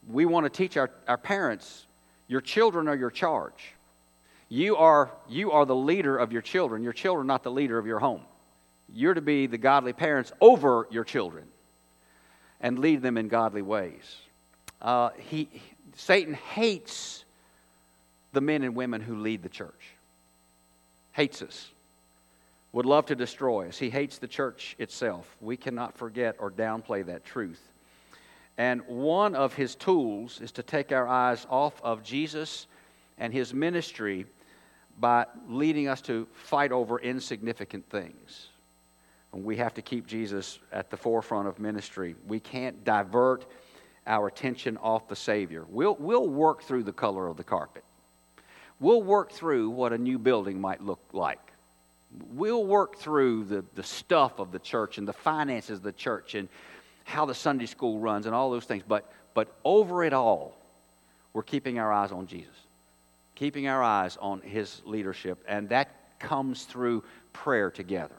we 0.08 0.24
want 0.24 0.46
to 0.46 0.50
teach 0.50 0.76
our, 0.76 0.90
our 1.06 1.18
parents 1.18 1.86
your 2.28 2.40
children 2.40 2.88
are 2.88 2.96
your 2.96 3.10
charge. 3.10 3.74
You 4.48 4.76
are, 4.76 5.10
you 5.28 5.52
are 5.52 5.66
the 5.66 5.76
leader 5.76 6.16
of 6.16 6.32
your 6.32 6.40
children. 6.40 6.82
Your 6.82 6.94
children 6.94 7.26
are 7.26 7.28
not 7.28 7.42
the 7.42 7.50
leader 7.50 7.76
of 7.76 7.84
your 7.84 7.98
home. 7.98 8.22
You're 8.94 9.14
to 9.14 9.20
be 9.20 9.46
the 9.46 9.58
godly 9.58 9.92
parents 9.92 10.32
over 10.40 10.86
your 10.90 11.04
children 11.04 11.44
and 12.60 12.78
lead 12.78 13.02
them 13.02 13.16
in 13.16 13.28
godly 13.28 13.62
ways. 13.62 14.16
Uh, 14.80 15.10
he, 15.18 15.48
Satan 15.96 16.34
hates 16.34 17.24
the 18.32 18.40
men 18.40 18.62
and 18.62 18.74
women 18.74 19.00
who 19.00 19.16
lead 19.16 19.42
the 19.42 19.48
church, 19.48 19.94
hates 21.12 21.42
us. 21.42 21.68
would 22.72 22.86
love 22.86 23.06
to 23.06 23.14
destroy 23.14 23.68
us. 23.68 23.78
He 23.78 23.90
hates 23.90 24.18
the 24.18 24.28
church 24.28 24.74
itself. 24.78 25.36
We 25.40 25.56
cannot 25.56 25.96
forget 25.96 26.36
or 26.38 26.50
downplay 26.50 27.04
that 27.06 27.24
truth. 27.24 27.60
And 28.56 28.82
one 28.86 29.34
of 29.34 29.54
his 29.54 29.74
tools 29.74 30.40
is 30.40 30.52
to 30.52 30.62
take 30.62 30.92
our 30.92 31.06
eyes 31.06 31.46
off 31.50 31.80
of 31.82 32.02
Jesus 32.02 32.66
and 33.18 33.32
his 33.32 33.52
ministry 33.52 34.26
by 34.98 35.26
leading 35.48 35.88
us 35.88 36.00
to 36.02 36.26
fight 36.32 36.72
over 36.72 36.98
insignificant 36.98 37.88
things. 37.88 38.48
And 39.32 39.44
we 39.44 39.56
have 39.56 39.74
to 39.74 39.82
keep 39.82 40.06
Jesus 40.06 40.58
at 40.72 40.90
the 40.90 40.96
forefront 40.96 41.48
of 41.48 41.58
ministry. 41.58 42.14
We 42.26 42.40
can't 42.40 42.84
divert 42.84 43.46
our 44.06 44.26
attention 44.26 44.76
off 44.78 45.08
the 45.08 45.16
Savior. 45.16 45.64
We'll, 45.68 45.96
we'll 45.98 46.28
work 46.28 46.62
through 46.62 46.82
the 46.82 46.92
color 46.92 47.28
of 47.28 47.36
the 47.36 47.44
carpet. 47.44 47.84
We'll 48.80 49.02
work 49.02 49.30
through 49.30 49.70
what 49.70 49.92
a 49.92 49.98
new 49.98 50.18
building 50.18 50.60
might 50.60 50.82
look 50.82 51.00
like. 51.12 51.40
We'll 52.32 52.66
work 52.66 52.96
through 52.96 53.44
the, 53.44 53.64
the 53.74 53.82
stuff 53.82 54.38
of 54.38 54.52
the 54.52 54.58
church 54.58 54.98
and 54.98 55.06
the 55.06 55.12
finances 55.12 55.78
of 55.78 55.84
the 55.84 55.92
church 55.92 56.34
and 56.34 56.48
how 57.04 57.24
the 57.24 57.34
Sunday 57.34 57.66
school 57.66 57.98
runs 58.00 58.26
and 58.26 58.34
all 58.34 58.50
those 58.50 58.64
things. 58.64 58.82
But, 58.86 59.10
but 59.34 59.56
over 59.64 60.04
it 60.04 60.12
all, 60.12 60.56
we're 61.32 61.42
keeping 61.42 61.78
our 61.78 61.92
eyes 61.92 62.12
on 62.12 62.26
Jesus, 62.26 62.54
keeping 63.34 63.68
our 63.68 63.82
eyes 63.82 64.18
on 64.20 64.40
His 64.40 64.82
leadership. 64.84 65.42
And 65.48 65.68
that 65.70 66.18
comes 66.18 66.64
through 66.64 67.04
prayer 67.32 67.70
together, 67.70 68.16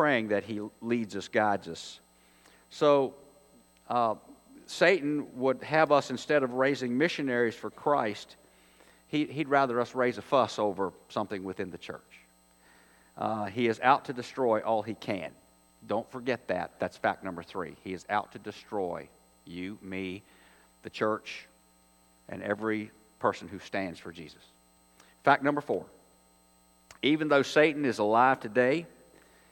praying 0.00 0.28
that 0.28 0.44
He 0.44 0.58
leads 0.80 1.14
us, 1.14 1.28
guides 1.28 1.68
us. 1.68 2.00
So, 2.70 3.12
uh, 3.86 4.14
Satan 4.64 5.26
would 5.34 5.62
have 5.62 5.92
us, 5.92 6.08
instead 6.08 6.42
of 6.42 6.54
raising 6.54 6.96
missionaries 6.96 7.54
for 7.54 7.68
Christ, 7.68 8.36
he, 9.08 9.26
would 9.26 9.50
rather 9.50 9.78
us 9.78 9.94
raise 9.94 10.16
a 10.16 10.22
fuss 10.22 10.58
over 10.58 10.94
something 11.10 11.44
within 11.44 11.70
the 11.70 11.76
church. 11.76 12.00
Uh, 13.18 13.44
he 13.44 13.66
is 13.66 13.78
out 13.80 14.06
to 14.06 14.14
destroy 14.14 14.60
all 14.60 14.80
he 14.80 14.94
can. 14.94 15.32
Don't 15.86 16.10
forget 16.10 16.48
that. 16.48 16.70
That's 16.78 16.96
fact 16.96 17.22
number 17.22 17.42
three. 17.42 17.76
He 17.84 17.92
is 17.92 18.06
out 18.08 18.32
to 18.32 18.38
destroy 18.38 19.06
you, 19.44 19.76
me, 19.82 20.22
the 20.82 20.88
church, 20.88 21.46
and 22.30 22.42
every 22.42 22.90
person 23.18 23.48
who 23.48 23.58
stands 23.58 23.98
for 23.98 24.12
Jesus. 24.12 24.42
Fact 25.24 25.42
number 25.42 25.60
four. 25.60 25.84
Even 27.02 27.28
though 27.28 27.42
Satan 27.42 27.84
is 27.84 27.98
alive 27.98 28.40
today, 28.40 28.86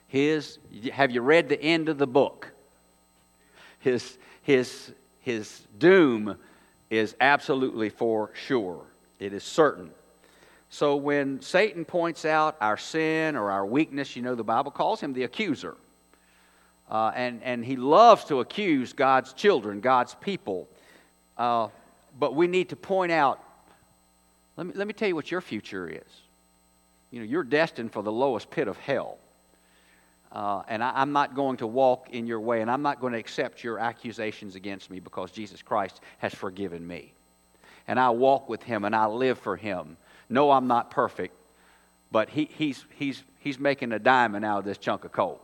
his 0.09 0.59
have 0.93 1.11
you 1.11 1.21
read 1.21 1.49
the 1.49 1.61
end 1.61 1.89
of 1.89 1.99
the 1.99 2.07
book? 2.07 2.51
His 3.79 4.19
his 4.43 4.93
his 5.21 5.67
doom 5.79 6.37
is 6.91 7.15
absolutely 7.21 7.91
for 7.91 8.31
sure. 8.35 8.85
It 9.19 9.33
is 9.33 9.45
certain. 9.45 9.91
So 10.71 10.97
when 10.97 11.41
Satan 11.41 11.85
points 11.85 12.25
out 12.25 12.57
our 12.61 12.77
sin 12.77 13.37
or 13.37 13.51
our 13.51 13.65
weakness, 13.65 14.17
you 14.17 14.23
know, 14.23 14.35
the 14.35 14.45
Bible 14.45 14.71
calls 14.71 15.01
him 15.01 15.13
the 15.13 15.25
accuser. 15.25 15.77
Uh, 16.91 17.13
and, 17.15 17.43
and 17.43 17.65
he 17.65 17.77
loves 17.77 18.25
to 18.25 18.41
accuse 18.41 18.93
God's 18.93 19.33
children, 19.35 19.81
God's 19.81 20.15
people. 20.15 20.69
Uh, 21.37 21.69
but 22.19 22.35
we 22.35 22.47
need 22.47 22.71
to 22.71 22.77
point 22.77 23.13
out 23.13 23.43
let 24.57 24.67
me, 24.67 24.73
let 24.75 24.89
me 24.89 24.93
tell 24.93 25.07
you 25.07 25.15
what 25.15 25.31
your 25.31 25.41
future 25.41 25.89
is. 25.89 26.23
You 27.13 27.21
know, 27.21 27.25
you're 27.25 27.45
destined 27.45 27.93
for 27.93 28.03
the 28.03 28.11
lowest 28.11 28.51
pit 28.51 28.67
of 28.67 28.77
hell. 28.77 29.19
Uh, 30.31 30.63
and 30.69 30.85
I, 30.85 31.01
am 31.01 31.13
not 31.13 31.35
going 31.35 31.57
to 31.59 31.67
walk 31.67 32.11
in 32.11 32.27
your 32.27 32.41
way, 32.41 32.61
and 32.61 32.71
I'm 32.71 32.83
not 32.83 33.01
going 33.01 33.15
to 33.15 33.19
accept 33.19 33.65
your 33.65 33.79
accusations 33.79 34.57
against 34.57 34.91
me 34.91 35.01
because 35.01 35.31
Jesus 35.31 35.63
Christ 35.63 36.01
has 36.19 36.35
forgiven 36.35 36.87
me. 36.87 37.15
And 37.87 37.99
I 37.99 38.11
walk 38.11 38.49
with 38.49 38.63
him 38.63 38.85
and 38.85 38.95
I 38.95 39.07
live 39.07 39.39
for 39.39 39.57
him. 39.57 39.97
No, 40.29 40.51
I'm 40.51 40.67
not 40.67 40.91
perfect, 40.91 41.35
but 42.13 42.29
he, 42.29 42.51
he's, 42.53 42.85
he's, 42.97 43.23
he's 43.39 43.59
making 43.59 43.93
a 43.93 43.99
diamond 43.99 44.45
out 44.45 44.59
of 44.59 44.65
this 44.67 44.77
chunk 44.77 45.05
of 45.05 45.13
coal. 45.13 45.41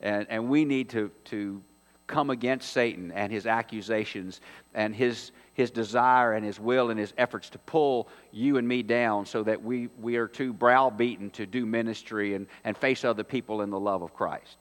And, 0.00 0.26
and 0.30 0.48
we 0.48 0.64
need 0.64 0.88
to, 0.90 1.10
to 1.26 1.62
come 2.06 2.30
against 2.30 2.72
Satan 2.72 3.12
and 3.12 3.30
his 3.30 3.46
accusations 3.46 4.40
and 4.74 4.94
his, 4.94 5.30
his 5.54 5.70
desire 5.70 6.32
and 6.32 6.44
his 6.44 6.58
will 6.58 6.90
and 6.90 6.98
his 6.98 7.12
efforts 7.18 7.50
to 7.50 7.58
pull 7.58 8.08
you 8.30 8.56
and 8.56 8.66
me 8.66 8.82
down 8.82 9.26
so 9.26 9.42
that 9.42 9.62
we, 9.62 9.88
we 10.00 10.16
are 10.16 10.28
too 10.28 10.52
browbeaten 10.52 11.30
to 11.30 11.46
do 11.46 11.66
ministry 11.66 12.34
and, 12.34 12.46
and 12.64 12.76
face 12.76 13.04
other 13.04 13.24
people 13.24 13.62
in 13.62 13.70
the 13.70 13.78
love 13.78 14.02
of 14.02 14.14
Christ. 14.14 14.56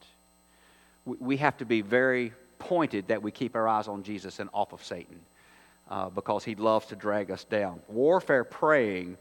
We, 1.05 1.17
we 1.19 1.37
have 1.37 1.57
to 1.57 1.65
be 1.65 1.81
very 1.81 2.33
pointed 2.59 3.07
that 3.07 3.21
we 3.21 3.31
keep 3.31 3.55
our 3.55 3.67
eyes 3.67 3.87
on 3.87 4.03
Jesus 4.03 4.39
and 4.39 4.49
off 4.53 4.73
of 4.73 4.83
Satan 4.83 5.19
uh, 5.89 6.09
because 6.09 6.43
he 6.43 6.55
loves 6.55 6.87
to 6.87 6.95
drag 6.95 7.31
us 7.31 7.43
down. 7.45 7.81
Warfare 7.87 8.43
praying 8.43 9.17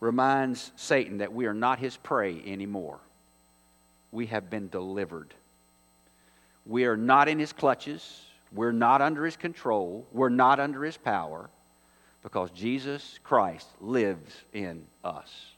reminds 0.00 0.72
Satan 0.76 1.18
that 1.18 1.32
we 1.32 1.46
are 1.46 1.54
not 1.54 1.78
his 1.78 1.96
prey 1.96 2.42
anymore. 2.44 2.98
We 4.10 4.26
have 4.26 4.50
been 4.50 4.68
delivered. 4.68 5.34
We 6.66 6.84
are 6.84 6.96
not 6.96 7.28
in 7.28 7.38
his 7.38 7.52
clutches. 7.52 8.20
We're 8.54 8.72
not 8.72 9.00
under 9.00 9.24
his 9.24 9.36
control. 9.36 10.06
We're 10.12 10.28
not 10.28 10.60
under 10.60 10.84
his 10.84 10.96
power 10.96 11.50
because 12.22 12.50
Jesus 12.50 13.18
Christ 13.24 13.68
lives 13.80 14.34
in 14.52 14.84
us. 15.02 15.52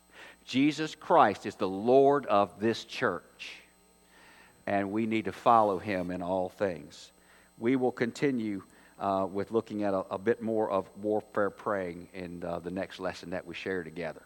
Jesus 0.45 0.95
Christ 0.95 1.47
is 1.47 1.55
the 1.55 1.69
Lord 1.69 2.27
of 2.27 2.61
this 2.61 2.85
church, 2.85 3.63
and 4.67 4.93
we 4.93 5.07
need 5.07 5.25
to 5.25 5.33
follow 5.33 5.79
him 5.79 6.11
in 6.11 6.23
all 6.23 6.49
things. 6.49 7.13
We 7.59 7.77
will 7.77 7.93
continue 7.93 8.63
uh, 8.99 9.27
with 9.31 9.51
looking 9.51 9.83
at 9.83 9.95
a, 9.95 10.05
a, 10.11 10.19
bit 10.19 10.41
more 10.41 10.71
of 10.71 10.89
warfare 11.03 11.51
praying 11.51 12.09
in 12.15 12.45
uh, 12.45 12.61
the 12.61 12.71
next 12.71 13.01
lesson 13.01 13.31
that 13.31 13.45
we 13.45 13.55
share 13.55 13.83
together. 13.83 14.23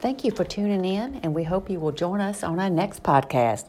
Thank 0.00 0.24
you 0.24 0.32
for 0.32 0.44
tuning 0.44 0.84
in, 0.84 1.16
and 1.16 1.34
we 1.34 1.44
hope 1.44 1.70
you 1.70 1.78
will 1.78 1.92
join 1.92 2.20
us 2.20 2.42
on 2.42 2.58
our 2.58 2.70
next 2.70 3.02
podcast. 3.02 3.66